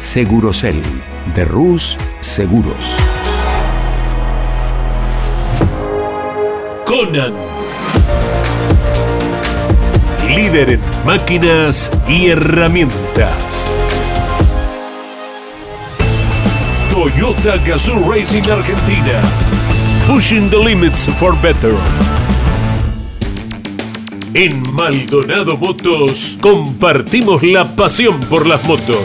Segurocel 0.00 0.80
de 1.34 1.44
Rus 1.44 1.98
Seguros. 2.20 2.96
Conan. 6.86 7.34
Líder 10.34 10.70
en 10.70 10.80
máquinas 11.04 11.92
y 12.08 12.28
herramientas. 12.28 13.70
Toyota 16.90 17.58
Gazoo 17.58 18.10
Racing 18.10 18.50
Argentina. 18.50 19.20
Pushing 20.06 20.48
the 20.48 20.56
limits 20.56 21.10
for 21.18 21.38
better. 21.42 21.74
En 24.32 24.62
Maldonado 24.72 25.58
Motos 25.58 26.38
compartimos 26.40 27.42
la 27.42 27.66
pasión 27.76 28.18
por 28.20 28.46
las 28.46 28.64
motos. 28.64 29.04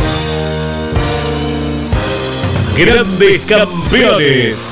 Grandes 2.77 3.41
Campeones. 3.41 4.71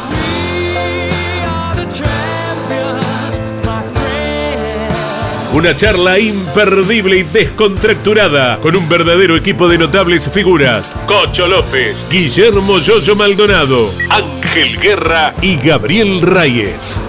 Una 5.52 5.76
charla 5.76 6.18
imperdible 6.18 7.18
y 7.18 7.24
descontracturada 7.24 8.58
con 8.60 8.76
un 8.76 8.88
verdadero 8.88 9.36
equipo 9.36 9.68
de 9.68 9.78
notables 9.78 10.30
figuras. 10.30 10.94
Cocho 11.06 11.48
López, 11.48 12.06
Guillermo 12.10 12.80
Yoyo 12.80 13.16
Maldonado, 13.16 13.92
Ángel 14.10 14.80
Guerra 14.80 15.34
y 15.42 15.58
Gabriel 15.58 16.22
Reyes. 16.22 17.02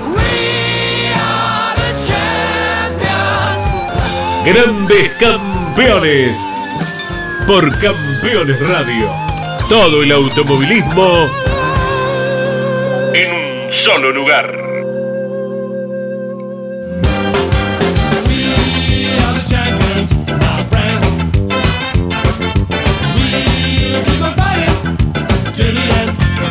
Grandes 4.44 5.11
Campeones. 5.20 6.38
Por 7.46 7.70
Campeones 7.78 8.58
Radio. 8.68 9.30
Todo 9.70 10.02
el 10.02 10.10
automovilismo 10.10 11.28
en 13.14 13.30
un 13.30 13.72
solo 13.72 14.10
lugar. 14.10 14.52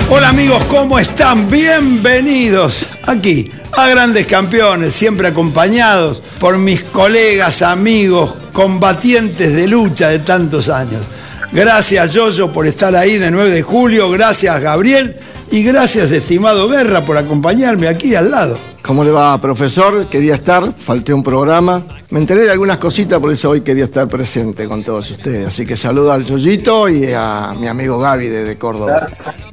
Hola 0.09 0.29
amigos, 0.29 0.63
¿cómo 0.69 0.97
están? 0.97 1.51
Bienvenidos 1.51 2.88
aquí 3.05 3.51
a 3.73 3.89
Grandes 3.89 4.27
Campeones, 4.27 4.95
siempre 4.95 5.27
acompañados 5.27 6.21
por 6.39 6.57
mis 6.57 6.83
colegas, 6.83 7.63
amigos, 7.63 8.33
combatientes 8.53 9.53
de 9.53 9.67
lucha 9.67 10.07
de 10.07 10.19
tantos 10.19 10.69
años. 10.69 11.05
Gracias 11.51 12.13
Yoyo 12.13 12.51
por 12.51 12.67
estar 12.67 12.95
ahí 12.95 13.17
de 13.17 13.31
9 13.31 13.49
de 13.49 13.63
julio, 13.63 14.11
gracias 14.11 14.61
Gabriel 14.61 15.15
y 15.49 15.63
gracias 15.63 16.11
estimado 16.11 16.69
Guerra 16.69 17.01
por 17.01 17.17
acompañarme 17.17 17.87
aquí 17.87 18.13
al 18.13 18.29
lado. 18.29 18.57
¿Cómo 18.83 19.03
le 19.03 19.11
va, 19.11 19.39
profesor? 19.41 20.07
Quería 20.07 20.35
estar, 20.35 20.73
falté 20.77 21.13
un 21.13 21.23
programa. 21.23 21.83
Me 22.11 22.19
enteré 22.19 22.43
de 22.43 22.51
algunas 22.51 22.77
cositas, 22.77 23.19
por 23.19 23.31
eso 23.31 23.49
hoy 23.49 23.61
quería 23.61 23.85
estar 23.85 24.07
presente 24.07 24.67
con 24.67 24.83
todos 24.83 25.11
ustedes. 25.11 25.47
Así 25.47 25.65
que 25.65 25.75
saludo 25.75 26.13
al 26.13 26.23
Yoyito 26.23 26.88
y 26.88 27.11
a 27.13 27.51
mi 27.59 27.67
amigo 27.67 27.99
Gaby 27.99 28.27
desde 28.27 28.57
Córdoba. 28.57 29.07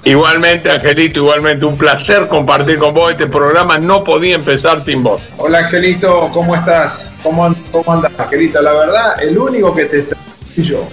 Igualmente, 0.05 0.71
Angelito, 0.71 1.21
igualmente 1.21 1.65
un 1.65 1.77
placer 1.77 2.29
compartir 2.29 2.79
con 2.79 2.95
vos 2.95 3.13
este 3.13 3.27
programa. 3.27 3.79
No 3.79 4.05
podía 4.05 4.37
empezar 4.37 4.83
sin 4.83 5.03
vos. 5.03 5.21
Hola, 5.39 5.61
Angelito, 5.61 6.31
¿cómo 6.33 6.55
estás? 6.55 7.11
¿Cómo, 7.23 7.55
cómo 7.73 7.93
andas, 7.93 8.13
Angelito? 8.19 8.63
La 8.63 8.73
verdad, 8.73 9.23
el 9.23 9.37
único 9.37 9.75
que 9.75 9.87
te 9.87 9.99
está 9.99 10.17
yo. 10.57 10.87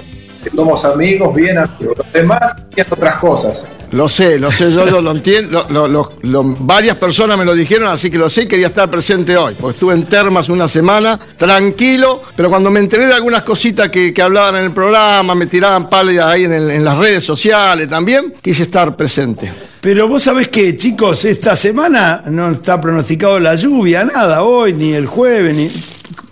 Somos 0.56 0.84
amigos, 0.86 1.36
bien 1.36 1.58
amigos. 1.58 1.98
Los 1.98 2.14
demás 2.14 2.56
tienen 2.74 2.94
otras 2.94 3.16
cosas. 3.18 3.68
Lo 3.92 4.08
sé, 4.08 4.40
lo 4.40 4.52
sé, 4.52 4.72
yo, 4.72 4.88
yo 4.88 5.02
lo 5.02 5.12
entiendo. 5.12 5.68
Lo- 5.70 5.88
lo- 5.88 6.14
lo- 6.24 6.44
varias 6.44 6.96
personas 6.98 7.38
me 7.38 7.46
lo 7.46 7.54
dijeron, 7.54 7.88
así 7.90 8.10
que 8.10 8.18
lo 8.18 8.28
sé 8.28 8.44
y 8.44 8.48
quería 8.48 8.68
estar 8.68 8.90
presente 8.90 9.38
hoy. 9.38 9.54
Porque 9.60 9.76
estuve 9.76 9.94
en 9.94 10.06
Termas 10.06 10.50
una 10.50 10.68
semana, 10.68 11.20
tranquilo, 11.38 12.22
pero 12.36 12.50
cuando 12.50 12.72
me 12.72 12.80
enteré 12.80 13.06
de 13.06 13.14
algunas 13.14 13.44
cositas 13.44 13.90
que, 13.90 14.12
que 14.14 14.22
hablaban 14.22 14.56
en 14.56 14.66
el 14.66 14.72
programa, 14.72 15.36
me 15.36 15.46
tiraban 15.46 15.90
pálidas 15.90 16.26
ahí 16.26 16.46
en, 16.46 16.54
el- 16.54 16.72
en 16.72 16.84
las 16.84 16.98
redes 16.98 17.24
sociales 17.24 17.88
también, 17.88 18.34
quise 18.42 18.64
estar 18.64 18.96
presente. 18.96 19.52
Pero 19.80 20.08
vos 20.08 20.24
sabés 20.24 20.48
que, 20.48 20.76
chicos, 20.78 21.26
esta 21.26 21.56
semana 21.56 22.24
no 22.28 22.50
está 22.52 22.80
pronosticado 22.82 23.40
la 23.40 23.54
lluvia, 23.56 24.06
nada, 24.06 24.42
hoy, 24.44 24.74
ni 24.74 24.94
el 24.94 25.06
jueves, 25.06 25.56
ni. 25.56 25.70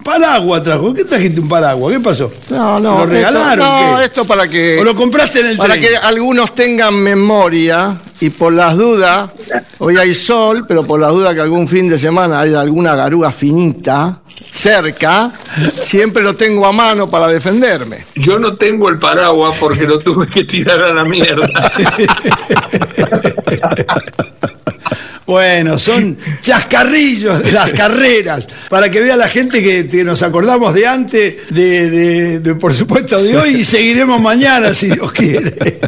Paraguas 0.04 0.64
trajo. 0.64 0.94
¿Qué 0.94 1.04
trajiste 1.06 1.40
un 1.40 1.48
paraguas? 1.48 1.94
¿Qué 1.94 2.00
pasó? 2.00 2.32
No, 2.50 2.80
no. 2.80 3.00
¿Lo 3.00 3.06
regalaron? 3.06 3.60
Esto, 3.60 3.92
no, 3.92 3.98
qué? 3.98 4.06
esto 4.06 4.26
para 4.26 4.48
que. 4.48 4.80
¿O 4.80 4.84
lo 4.84 4.96
compraste 4.96 5.42
en 5.42 5.48
el 5.48 5.58
Para 5.58 5.74
tren? 5.76 5.86
que 5.86 5.98
algunos 5.98 6.56
tengan 6.56 6.96
memoria 6.96 7.98
y 8.20 8.30
por 8.30 8.54
las 8.54 8.78
dudas, 8.78 9.32
hoy 9.80 9.98
hay 9.98 10.14
sol, 10.14 10.66
pero 10.68 10.86
por 10.86 11.00
las 11.00 11.12
dudas 11.12 11.34
que 11.34 11.42
algún 11.42 11.68
fin 11.68 11.90
de 11.90 11.98
semana 11.98 12.40
haya 12.40 12.62
alguna 12.62 12.96
garúa 12.96 13.32
finita 13.32 14.22
cerca, 14.52 15.32
siempre 15.82 16.22
lo 16.22 16.36
tengo 16.36 16.66
a 16.66 16.72
mano 16.72 17.10
para 17.10 17.28
defenderme. 17.28 18.06
Yo 18.16 18.38
no 18.38 18.56
tengo 18.58 18.90
el 18.90 19.00
paraguas 19.00 19.58
porque 19.60 19.88
lo 19.88 19.98
tuve 20.00 20.28
que 20.28 20.44
tirar 20.44 20.80
a 20.82 20.94
la 20.94 21.04
mierda. 21.04 21.48
Bueno, 25.26 25.78
son 25.80 26.18
chascarrillos 26.42 27.44
de 27.44 27.52
las 27.52 27.72
carreras, 27.72 28.48
para 28.70 28.90
que 28.90 29.00
vea 29.00 29.16
la 29.16 29.28
gente 29.30 29.62
que, 29.62 30.04
nos 30.04 30.22
acordamos 30.24 30.74
de 30.74 30.88
antes, 30.88 31.36
de, 31.50 32.56
por 32.60 32.74
supuesto 32.74 33.22
de 33.22 33.38
hoy, 33.38 33.50
y 33.58 33.64
seguiremos 33.64 34.20
mañana 34.20 34.74
si 34.74 34.88
Dios 34.90 35.12
quiere. 35.12 35.80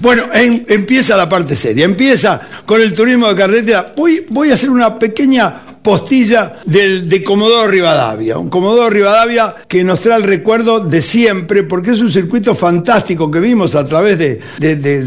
Bueno, 0.00 0.24
en- 0.32 0.64
empieza 0.68 1.16
la 1.16 1.28
parte 1.28 1.56
seria, 1.56 1.84
empieza 1.84 2.40
con 2.64 2.80
el 2.80 2.92
turismo 2.92 3.28
de 3.28 3.34
carretera. 3.34 3.92
Voy, 3.96 4.24
voy 4.28 4.50
a 4.50 4.54
hacer 4.54 4.70
una 4.70 4.98
pequeña 4.98 5.62
postilla 5.86 6.56
del, 6.64 7.08
de 7.08 7.22
Comodoro 7.22 7.68
Rivadavia. 7.68 8.38
Un 8.38 8.50
Comodoro 8.50 8.90
Rivadavia 8.90 9.54
que 9.68 9.84
nos 9.84 10.00
trae 10.00 10.18
el 10.18 10.24
recuerdo 10.24 10.80
de 10.80 11.00
siempre, 11.00 11.62
porque 11.62 11.92
es 11.92 12.00
un 12.00 12.10
circuito 12.10 12.56
fantástico 12.56 13.30
que 13.30 13.38
vimos 13.38 13.76
a 13.76 13.84
través 13.84 14.18
de, 14.18 14.40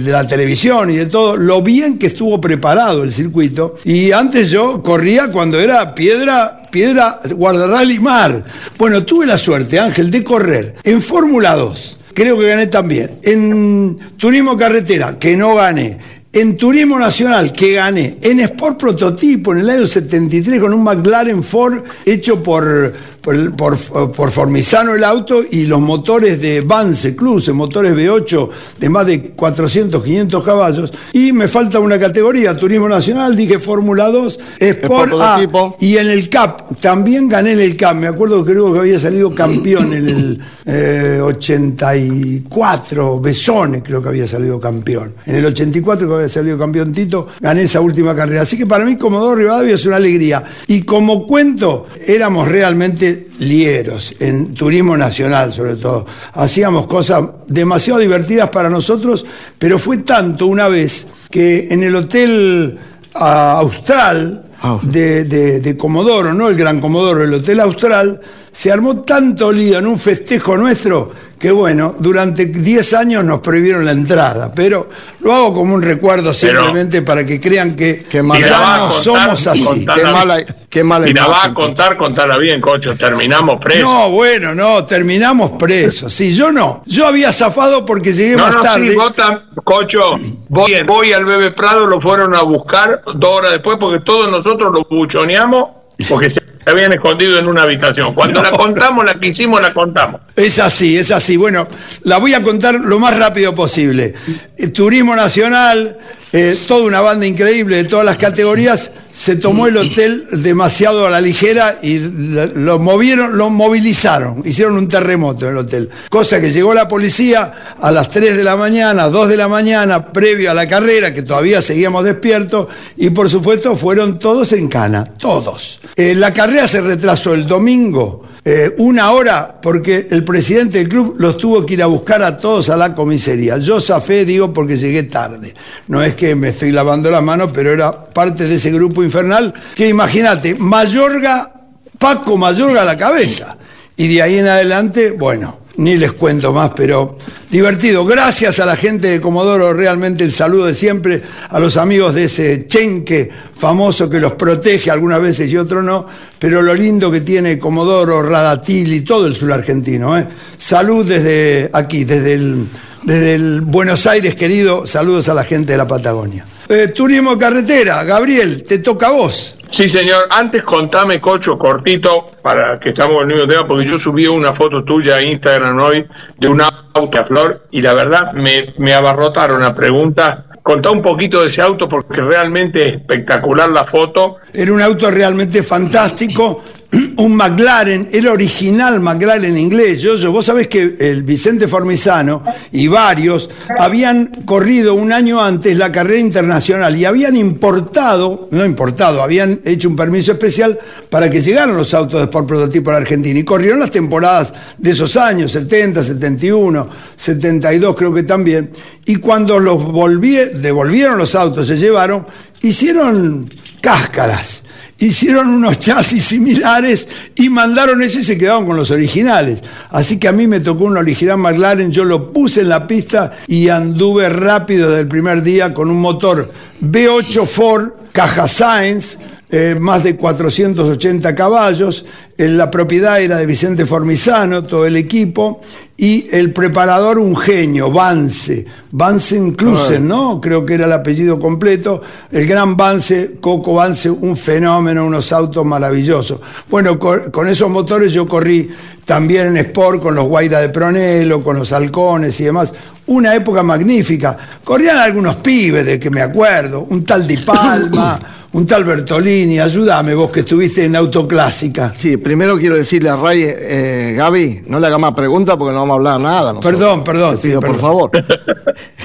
la 0.06 0.26
televisión 0.26 0.90
y 0.90 0.96
de 0.96 1.08
todo, 1.08 1.36
lo 1.36 1.62
bien 1.62 2.00
que 2.00 2.08
estuvo 2.08 2.40
preparado 2.40 3.04
el 3.04 3.12
circuito. 3.12 3.76
Y 3.84 4.14
antes 4.14 4.50
yo 4.52 4.82
corría 4.82 5.28
cuando 5.28 5.60
era 5.60 5.94
piedra, 5.94 6.62
piedra, 6.72 7.20
guardarral 7.36 7.92
y 7.92 8.00
mar. 8.00 8.46
Bueno, 8.78 9.04
tuve 9.04 9.26
la 9.26 9.38
suerte, 9.38 9.82
Ángel, 9.82 10.10
de 10.10 10.24
correr 10.24 10.76
en 10.86 11.02
Fórmula 11.02 11.58
2. 11.58 12.00
Creo 12.14 12.38
que 12.40 12.48
gané 12.48 12.68
también. 12.68 13.20
En 13.24 13.98
Turismo 14.16 14.56
Carretera, 14.56 15.20
que 15.20 15.36
no 15.36 15.56
gané. 15.56 16.19
En 16.32 16.58
Turismo 16.58 17.00
Nacional, 17.00 17.52
que 17.52 17.74
gané. 17.74 18.18
En 18.22 18.40
Sport 18.42 18.78
Prototipo, 18.78 19.52
en 19.52 19.60
el 19.60 19.70
año 19.72 19.88
73, 19.88 20.60
con 20.60 20.76
un 20.76 20.84
McLaren 20.84 21.44
Ford 21.44 21.84
hecho 22.06 22.44
por, 22.44 22.94
por, 23.22 23.56
por, 23.56 23.78
por 24.12 24.32
Formizano 24.32 24.96
el 24.96 25.04
auto 25.04 25.42
y 25.50 25.66
los 25.66 25.80
motores 25.80 26.42
de 26.42 26.62
Vance 26.62 27.16
Cruze, 27.16 27.54
motores 27.54 27.94
V8 27.94 28.50
de 28.80 28.90
más 28.90 29.06
de 29.06 29.32
400, 29.32 30.04
500 30.04 30.44
caballos. 30.44 30.94
Y 31.14 31.32
me 31.32 31.48
falta 31.48 31.80
una 31.80 32.00
categoría, 32.00 32.58
Turismo 32.58 32.88
Nacional, 32.88 33.36
dije 33.36 33.60
Fórmula 33.60 34.10
2, 34.10 34.40
Sport 34.60 35.14
A. 35.20 35.40
Y 35.80 35.98
en 35.98 36.10
el 36.10 36.30
CAP, 36.30 36.80
también 36.80 37.28
gané 37.28 37.54
en 37.54 37.60
el 37.60 37.76
CAP. 37.76 37.96
Me 37.96 38.08
acuerdo 38.08 38.44
que 38.44 38.52
creo 38.52 38.74
que 38.74 38.80
había 38.80 39.00
salido 39.00 39.34
campeón 39.34 39.94
en 39.94 40.10
el 40.10 40.42
eh, 40.66 41.20
84, 41.22 43.20
Besone 43.20 43.82
creo 43.84 44.02
que 44.02 44.10
había 44.10 44.28
salido 44.28 44.60
campeón. 44.60 45.16
En 45.26 45.36
el 45.36 45.46
84 45.46 46.08
que 46.08 46.14
había 46.14 46.30
salido 46.30 46.58
campeón 46.58 46.92
Tito, 46.92 47.28
gané 47.40 47.64
esa 47.64 47.82
última 47.82 48.16
carrera. 48.16 48.42
Así 48.42 48.58
que 48.58 48.66
para 48.66 48.86
mí 48.86 48.96
Comodoro 48.98 49.36
Rivadavia 49.36 49.76
es 49.76 49.86
una 49.86 49.98
alegría. 49.98 50.44
Y 50.68 50.82
como 50.84 51.26
cuento, 51.26 51.88
éramos 52.06 52.48
realmente 52.48 53.09
lieros, 53.40 54.16
en 54.20 54.54
turismo 54.54 54.96
nacional 54.98 55.52
sobre 55.54 55.76
todo. 55.76 56.06
Hacíamos 56.34 56.88
cosas 56.88 57.24
demasiado 57.48 58.00
divertidas 58.00 58.50
para 58.50 58.70
nosotros, 58.70 59.26
pero 59.58 59.78
fue 59.80 59.98
tanto 60.00 60.48
una 60.48 60.68
vez 60.68 61.08
que 61.30 61.68
en 61.72 61.84
el 61.84 61.96
hotel 61.96 62.78
ah, 63.16 63.58
Austral, 63.60 64.46
Ah. 64.62 64.78
de, 64.84 65.24
de- 65.24 65.62
de 65.62 65.78
Comodoro, 65.78 66.34
no 66.34 66.50
el 66.50 66.56
Gran 66.58 66.82
Comodoro, 66.82 67.24
el 67.24 67.34
Hotel 67.34 67.62
Austral, 67.62 68.20
se 68.52 68.70
armó 68.70 69.04
tanto 69.04 69.54
lío 69.54 69.80
en 69.80 69.88
un 69.88 69.98
festejo 69.98 70.58
nuestro 70.58 71.12
que 71.40 71.52
bueno, 71.52 71.96
durante 71.98 72.48
10 72.48 72.94
años 72.94 73.24
nos 73.24 73.40
prohibieron 73.40 73.86
la 73.86 73.94
entrada, 73.94 74.52
pero 74.54 74.90
lo 75.22 75.34
hago 75.34 75.54
como 75.54 75.74
un 75.74 75.82
recuerdo 75.82 76.34
Pero- 76.40 76.62
simplemente 76.64 77.02
para 77.02 77.26
que 77.26 77.40
crean 77.40 77.76
que 77.78 78.04
Qué 78.10 78.22
mal- 78.22 78.40
ya 78.42 78.50
no 78.78 78.84
contar- 78.90 79.02
somos 79.02 79.48
así. 79.48 79.86
Qué 79.96 80.04
mala, 80.04 80.38
qué 80.70 80.84
mala 80.84 81.08
Si 81.08 81.14
la 81.14 81.28
va 81.28 81.46
a 81.46 81.54
contar, 81.54 81.96
contala 81.98 82.38
bien, 82.38 82.60
cocho. 82.60 82.94
Terminamos 82.98 83.58
presos. 83.60 83.84
No, 83.84 84.10
bueno, 84.12 84.54
no, 84.54 84.84
terminamos 84.86 85.52
presos. 85.54 86.14
Sí, 86.14 86.34
yo 86.36 86.52
no. 86.52 86.84
Yo 86.86 87.08
había 87.08 87.32
zafado 87.32 87.86
porque 87.86 88.12
llegué 88.12 88.36
No, 88.36 88.44
más 88.46 88.56
no, 88.56 88.62
tarde. 88.62 88.90
sí, 88.90 88.96
vos 88.96 89.16
tam- 89.16 89.44
Cocho, 89.64 90.20
voy, 90.50 90.74
voy 90.86 91.14
al 91.14 91.24
Bebe 91.26 91.52
Prado, 91.52 91.86
lo 91.86 92.02
fueron 92.02 92.36
a 92.36 92.42
buscar 92.44 93.02
dos 93.16 93.32
horas 93.38 93.52
después 93.52 93.78
porque 93.80 94.04
todos 94.04 94.30
nosotros 94.30 94.72
lo 94.74 94.84
buchoneamos 94.90 95.70
porque 96.10 96.30
se 96.30 96.42
habían 96.70 96.94
escondido 96.94 97.38
en 97.38 97.48
una 97.48 97.64
habitación. 97.64 98.14
Cuando 98.14 98.42
la 98.42 98.52
contamos, 98.52 99.06
la 99.06 99.16
que 99.16 99.28
hicimos, 99.28 99.62
la 99.62 99.74
contamos. 99.74 100.22
Es 100.36 100.60
así, 100.60 100.98
es 100.98 101.12
así. 101.12 101.38
Bueno, 101.38 101.68
la 102.04 102.18
voy 102.18 102.34
a 102.34 102.42
contar 102.42 102.76
lo 102.76 103.00
más 103.00 103.18
rápido 103.18 103.54
posible. 103.56 104.14
Eh, 104.58 104.68
Turismo 104.70 105.16
Nacional, 105.16 105.98
eh, 106.32 106.58
toda 106.68 106.86
una 106.86 107.02
banda 107.02 107.26
increíble 107.26 107.78
de 107.78 107.84
todas 107.86 108.06
las 108.06 108.18
categorías, 108.18 108.92
se 109.12 109.36
tomó 109.36 109.68
el 109.68 109.76
hotel 109.78 110.28
demasiado 110.32 111.08
a 111.08 111.10
la 111.10 111.20
ligera 111.20 111.80
y 111.82 111.98
lo 112.00 112.78
movieron, 112.80 113.38
lo 113.38 113.50
movilizaron, 113.50 114.44
hicieron 114.46 114.78
un 114.78 114.88
terremoto 114.88 115.46
en 115.46 115.54
el 115.54 115.58
hotel. 115.58 115.90
Cosa 116.10 116.40
que 116.40 116.52
llegó 116.52 116.74
la 116.74 116.88
policía 116.88 117.76
a 117.82 117.92
las 117.92 118.10
3 118.10 118.38
de 118.38 118.44
la 118.44 118.56
mañana, 118.56 119.08
2 119.08 119.28
de 119.30 119.38
la 119.38 119.48
mañana, 119.48 120.14
previo 120.14 120.52
a 120.52 120.54
la 120.54 120.68
carrera, 120.68 121.14
que 121.14 121.24
todavía 121.24 121.62
seguíamos 121.62 122.06
despiertos, 122.06 122.68
y 122.96 123.10
por 123.10 123.30
supuesto 123.30 123.76
fueron 123.76 124.20
todos 124.20 124.54
en 124.54 124.68
cana, 124.68 125.04
todos. 125.04 125.82
Eh, 125.96 126.14
la 126.16 126.32
carrera 126.32 126.68
se 126.68 126.82
retrasó 126.82 127.34
el 127.34 127.48
domingo 127.48 128.29
eh, 128.52 128.74
una 128.80 129.12
hora 129.12 129.60
porque 129.62 130.08
el 130.10 130.24
presidente 130.24 130.80
del 130.80 130.90
club 130.90 131.18
los 131.20 131.38
tuvo 131.38 131.64
que 131.64 131.76
ir 131.76 131.84
a 131.84 131.86
buscar 131.86 132.24
a 132.24 132.36
todos 132.40 132.72
a 132.72 132.76
la 132.76 132.96
comisaría. 132.96 133.60
Yo 133.60 133.80
zafé, 133.80 134.26
digo, 134.26 134.52
porque 134.52 134.76
llegué 134.76 135.04
tarde. 135.04 135.54
No 135.88 136.02
es 136.02 136.16
que 136.16 136.34
me 136.34 136.50
estoy 136.50 136.72
lavando 136.72 137.12
las 137.12 137.22
manos, 137.22 137.52
pero 137.54 137.72
era 137.72 137.92
parte 137.92 138.48
de 138.48 138.56
ese 138.56 138.72
grupo 138.72 139.04
infernal 139.04 139.54
que 139.76 139.88
imagínate, 139.88 140.56
Mayorga, 140.56 141.54
Paco 142.00 142.38
Mayorga 142.38 142.82
a 142.82 142.86
la 142.86 142.98
cabeza. 142.98 143.56
Y 143.96 144.12
de 144.16 144.24
ahí 144.24 144.40
en 144.40 144.48
adelante, 144.48 145.12
bueno, 145.12 145.59
ni 145.80 145.96
les 145.96 146.12
cuento 146.12 146.52
más, 146.52 146.72
pero 146.76 147.18
divertido. 147.50 148.06
Gracias 148.06 148.60
a 148.60 148.66
la 148.66 148.76
gente 148.76 149.08
de 149.08 149.22
Comodoro, 149.22 149.74
realmente 149.74 150.26
el 150.26 150.34
saludo 150.34 150.66
de 150.66 150.76
siempre, 150.76 151.22
a 151.50 151.58
los 151.58 151.78
amigos 151.78 152.14
de 152.14 152.26
ese 152.26 152.68
chenque 152.68 153.30
famoso 153.58 154.10
que 154.10 154.20
los 154.20 154.34
protege 154.34 154.92
algunas 154.92 155.22
veces 155.22 155.50
y 155.50 155.56
otros 155.56 155.84
no, 155.84 156.06
pero 156.38 156.62
lo 156.62 156.76
lindo 156.76 157.10
que 157.10 157.22
tiene 157.22 157.58
Comodoro, 157.58 158.22
Radatil 158.22 158.94
y 158.94 159.02
todo 159.02 159.26
el 159.26 159.36
sur 159.36 159.54
argentino. 159.54 160.18
¿eh? 160.18 160.28
Salud 160.58 161.06
desde 161.06 161.70
aquí, 161.72 162.04
desde 162.04 162.34
el, 162.34 162.66
desde 163.04 163.36
el 163.36 163.62
Buenos 163.62 164.06
Aires, 164.06 164.36
querido, 164.36 164.86
saludos 164.86 165.30
a 165.30 165.34
la 165.34 165.46
gente 165.46 165.72
de 165.72 165.78
la 165.78 165.88
Patagonia. 165.88 166.46
Eh, 166.68 166.90
turismo 166.90 167.38
carretera, 167.38 168.04
Gabriel, 168.04 168.64
te 168.64 168.80
toca 168.80 169.08
a 169.08 169.12
vos. 169.12 169.59
Sí, 169.70 169.88
señor. 169.88 170.28
Antes 170.30 170.64
contame, 170.64 171.22
Cocho, 171.22 171.58
cortito, 171.58 172.32
para 172.42 172.80
que 172.80 172.90
estamos 172.90 173.18
en 173.18 173.30
el 173.30 173.36
mismo 173.36 173.48
tema, 173.48 173.68
porque 173.68 173.86
yo 173.86 174.00
subí 174.00 174.26
una 174.28 174.54
foto 174.54 174.84
tuya 174.84 175.16
a 175.16 175.22
Instagram 175.22 175.80
hoy 175.80 176.08
de 176.38 176.48
un 176.48 176.62
auto 176.62 177.20
a 177.20 177.24
flor 177.24 177.68
y 177.72 177.82
la 177.82 177.94
verdad 177.94 178.34
me, 178.34 178.74
me 178.78 178.94
abarrotaron 178.94 179.64
a 179.64 179.76
preguntas. 179.76 180.46
Contá 180.64 180.92
un 180.92 181.02
poquito 181.02 181.42
de 181.42 181.48
ese 181.48 181.62
auto 181.62 181.88
porque 181.88 182.22
realmente 182.22 182.88
es 182.88 182.96
espectacular 182.96 183.70
la 183.70 183.86
foto. 183.86 184.38
Era 184.54 184.74
un 184.74 184.82
auto 184.82 185.10
realmente 185.10 185.64
fantástico, 185.64 186.64
un 187.18 187.36
McLaren, 187.36 188.10
el 188.12 188.28
original 188.28 189.00
McLaren 189.00 189.56
inglés. 189.58 190.02
Yo, 190.02 190.16
yo, 190.16 190.32
vos 190.32 190.46
sabés 190.46 190.68
que 190.68 190.96
el 191.00 191.22
Vicente 191.24 191.68
Formizano 191.68 192.44
y 192.72 192.88
varios 192.88 193.50
habían 193.78 194.28
corrido 194.46 194.96
un 194.96 195.12
año 195.12 195.40
antes 195.40 195.78
la 195.78 195.92
carrera 195.92 196.20
internacional 196.20 196.98
y 196.98 197.06
habían 197.06 197.36
importado, 197.36 198.48
no 198.52 198.66
importado, 198.66 199.22
habían 199.22 199.60
hecho 199.66 199.88
un 199.88 199.96
permiso 199.96 200.32
especial 200.32 200.80
para 201.12 201.30
que 201.30 201.42
llegaran 201.42 201.78
los 201.78 201.94
autos 201.94 202.20
de 202.22 202.24
Sport 202.26 202.48
Prototipo 202.48 202.90
a 202.90 202.94
la 202.94 203.00
Argentina 203.00 203.40
y 203.40 203.44
corrieron 203.44 203.80
las 203.80 203.92
temporadas 203.92 204.54
de 204.78 204.90
esos 204.90 205.16
años, 205.16 205.52
70, 205.52 206.04
71, 206.04 206.90
72 207.16 207.96
creo 207.96 208.12
que 208.14 208.24
también. 208.24 208.72
Y 209.06 209.18
cuando 209.18 209.60
los 209.60 209.78
volví- 209.78 210.54
devolvieron 210.54 211.20
los 211.20 211.36
autos, 211.36 211.68
se 211.68 211.78
llevaron, 211.78 212.26
hicieron 212.64 213.48
cáscaras 213.82 214.64
hicieron 215.00 215.50
unos 215.50 215.80
chasis 215.80 216.26
similares 216.26 217.08
y 217.36 217.50
mandaron 217.50 218.02
eso 218.02 218.20
y 218.20 218.24
se 218.24 218.38
quedaron 218.38 218.66
con 218.66 218.76
los 218.76 218.92
originales. 218.92 219.64
Así 219.90 220.18
que 220.18 220.28
a 220.28 220.32
mí 220.32 220.48
me 220.48 220.60
tocó 220.60 220.86
un 220.86 220.98
original 220.98 221.38
McLaren, 221.38 221.92
yo 221.92 222.06
lo 222.06 222.32
puse 222.32 222.62
en 222.62 222.70
la 222.70 222.86
pista 222.86 223.38
y 223.48 223.70
anduve 223.70 224.30
rápido 224.30 224.90
desde 224.90 225.02
el 225.02 225.08
primer 225.08 225.42
día 225.42 225.74
con 225.74 225.90
un 225.90 226.00
motor 226.00 226.52
V8 226.82 227.46
Ford, 227.46 227.90
caja 228.12 228.48
Sainz, 228.48 229.18
eh, 229.52 229.76
más 229.80 230.04
de 230.04 230.16
480 230.16 231.34
caballos. 231.36 232.06
Eh, 232.38 232.48
la 232.48 232.70
propiedad 232.70 233.22
era 233.22 233.38
de 233.38 233.46
Vicente 233.46 233.86
Formizano, 233.86 234.64
todo 234.64 234.86
el 234.86 234.96
equipo. 234.96 235.62
Y 235.98 236.28
el 236.32 236.54
preparador, 236.54 237.20
un 237.20 237.36
genio, 237.36 237.92
Vance. 237.92 238.66
Vance 238.92 239.36
Inclusen, 239.36 240.08
¿no? 240.08 240.40
Creo 240.40 240.66
que 240.66 240.76
era 240.76 240.86
el 240.86 240.94
apellido 240.94 241.38
completo. 241.40 242.02
El 242.32 242.48
gran 242.48 242.78
Vance, 242.78 243.32
Coco 243.42 243.74
Vance, 243.74 244.10
un 244.10 244.38
fenómeno, 244.38 245.06
unos 245.06 245.34
autos 245.34 245.66
maravillosos. 245.66 246.40
Bueno, 246.70 246.98
co- 246.98 247.30
con, 247.32 247.50
esos 247.50 247.70
motores 247.70 248.14
yo 248.14 248.26
corrí 248.26 248.70
también 249.04 249.48
en 249.48 249.58
Sport 249.58 250.02
con 250.02 250.16
los 250.16 250.26
Guaira 250.26 250.60
de 250.62 250.70
Pronelo, 250.70 251.44
con 251.44 251.58
los 251.58 251.74
Halcones 251.74 252.40
y 252.40 252.46
demás. 252.46 252.74
Una 253.10 253.34
época 253.36 253.64
magnífica. 253.64 254.38
Corrían 254.64 254.98
algunos 254.98 255.36
pibes 255.38 255.86
de 255.86 256.00
que 256.00 256.10
me 256.10 256.22
acuerdo. 256.22 256.86
Un 256.90 257.04
tal 257.04 257.28
Di 257.28 257.38
Palma. 257.38 258.20
Un 258.52 258.66
tal 258.66 258.84
Bertolini, 258.84 259.60
ayúdame 259.60 260.16
vos 260.16 260.32
que 260.32 260.40
estuviste 260.40 260.84
en 260.84 260.96
autoclásica. 260.96 261.94
Sí, 261.96 262.18
primero 262.18 262.58
quiero 262.58 262.76
decirle 262.78 263.10
a 263.10 263.16
Ray, 263.16 263.44
eh, 263.46 264.14
Gaby, 264.18 264.64
no 264.66 264.80
le 264.80 264.88
haga 264.88 264.98
más 264.98 265.12
preguntas 265.14 265.56
porque 265.56 265.72
no 265.72 265.82
vamos 265.82 265.94
a 265.94 265.98
hablar 265.98 266.20
nada. 266.20 266.54
nosotros. 266.54 266.74
Perdón, 266.74 267.04
perdón, 267.04 267.36
Te 267.36 267.42
sí, 267.44 267.48
pido, 267.50 267.60
perdón. 267.60 267.76
por 267.76 267.82
favor. 267.82 268.12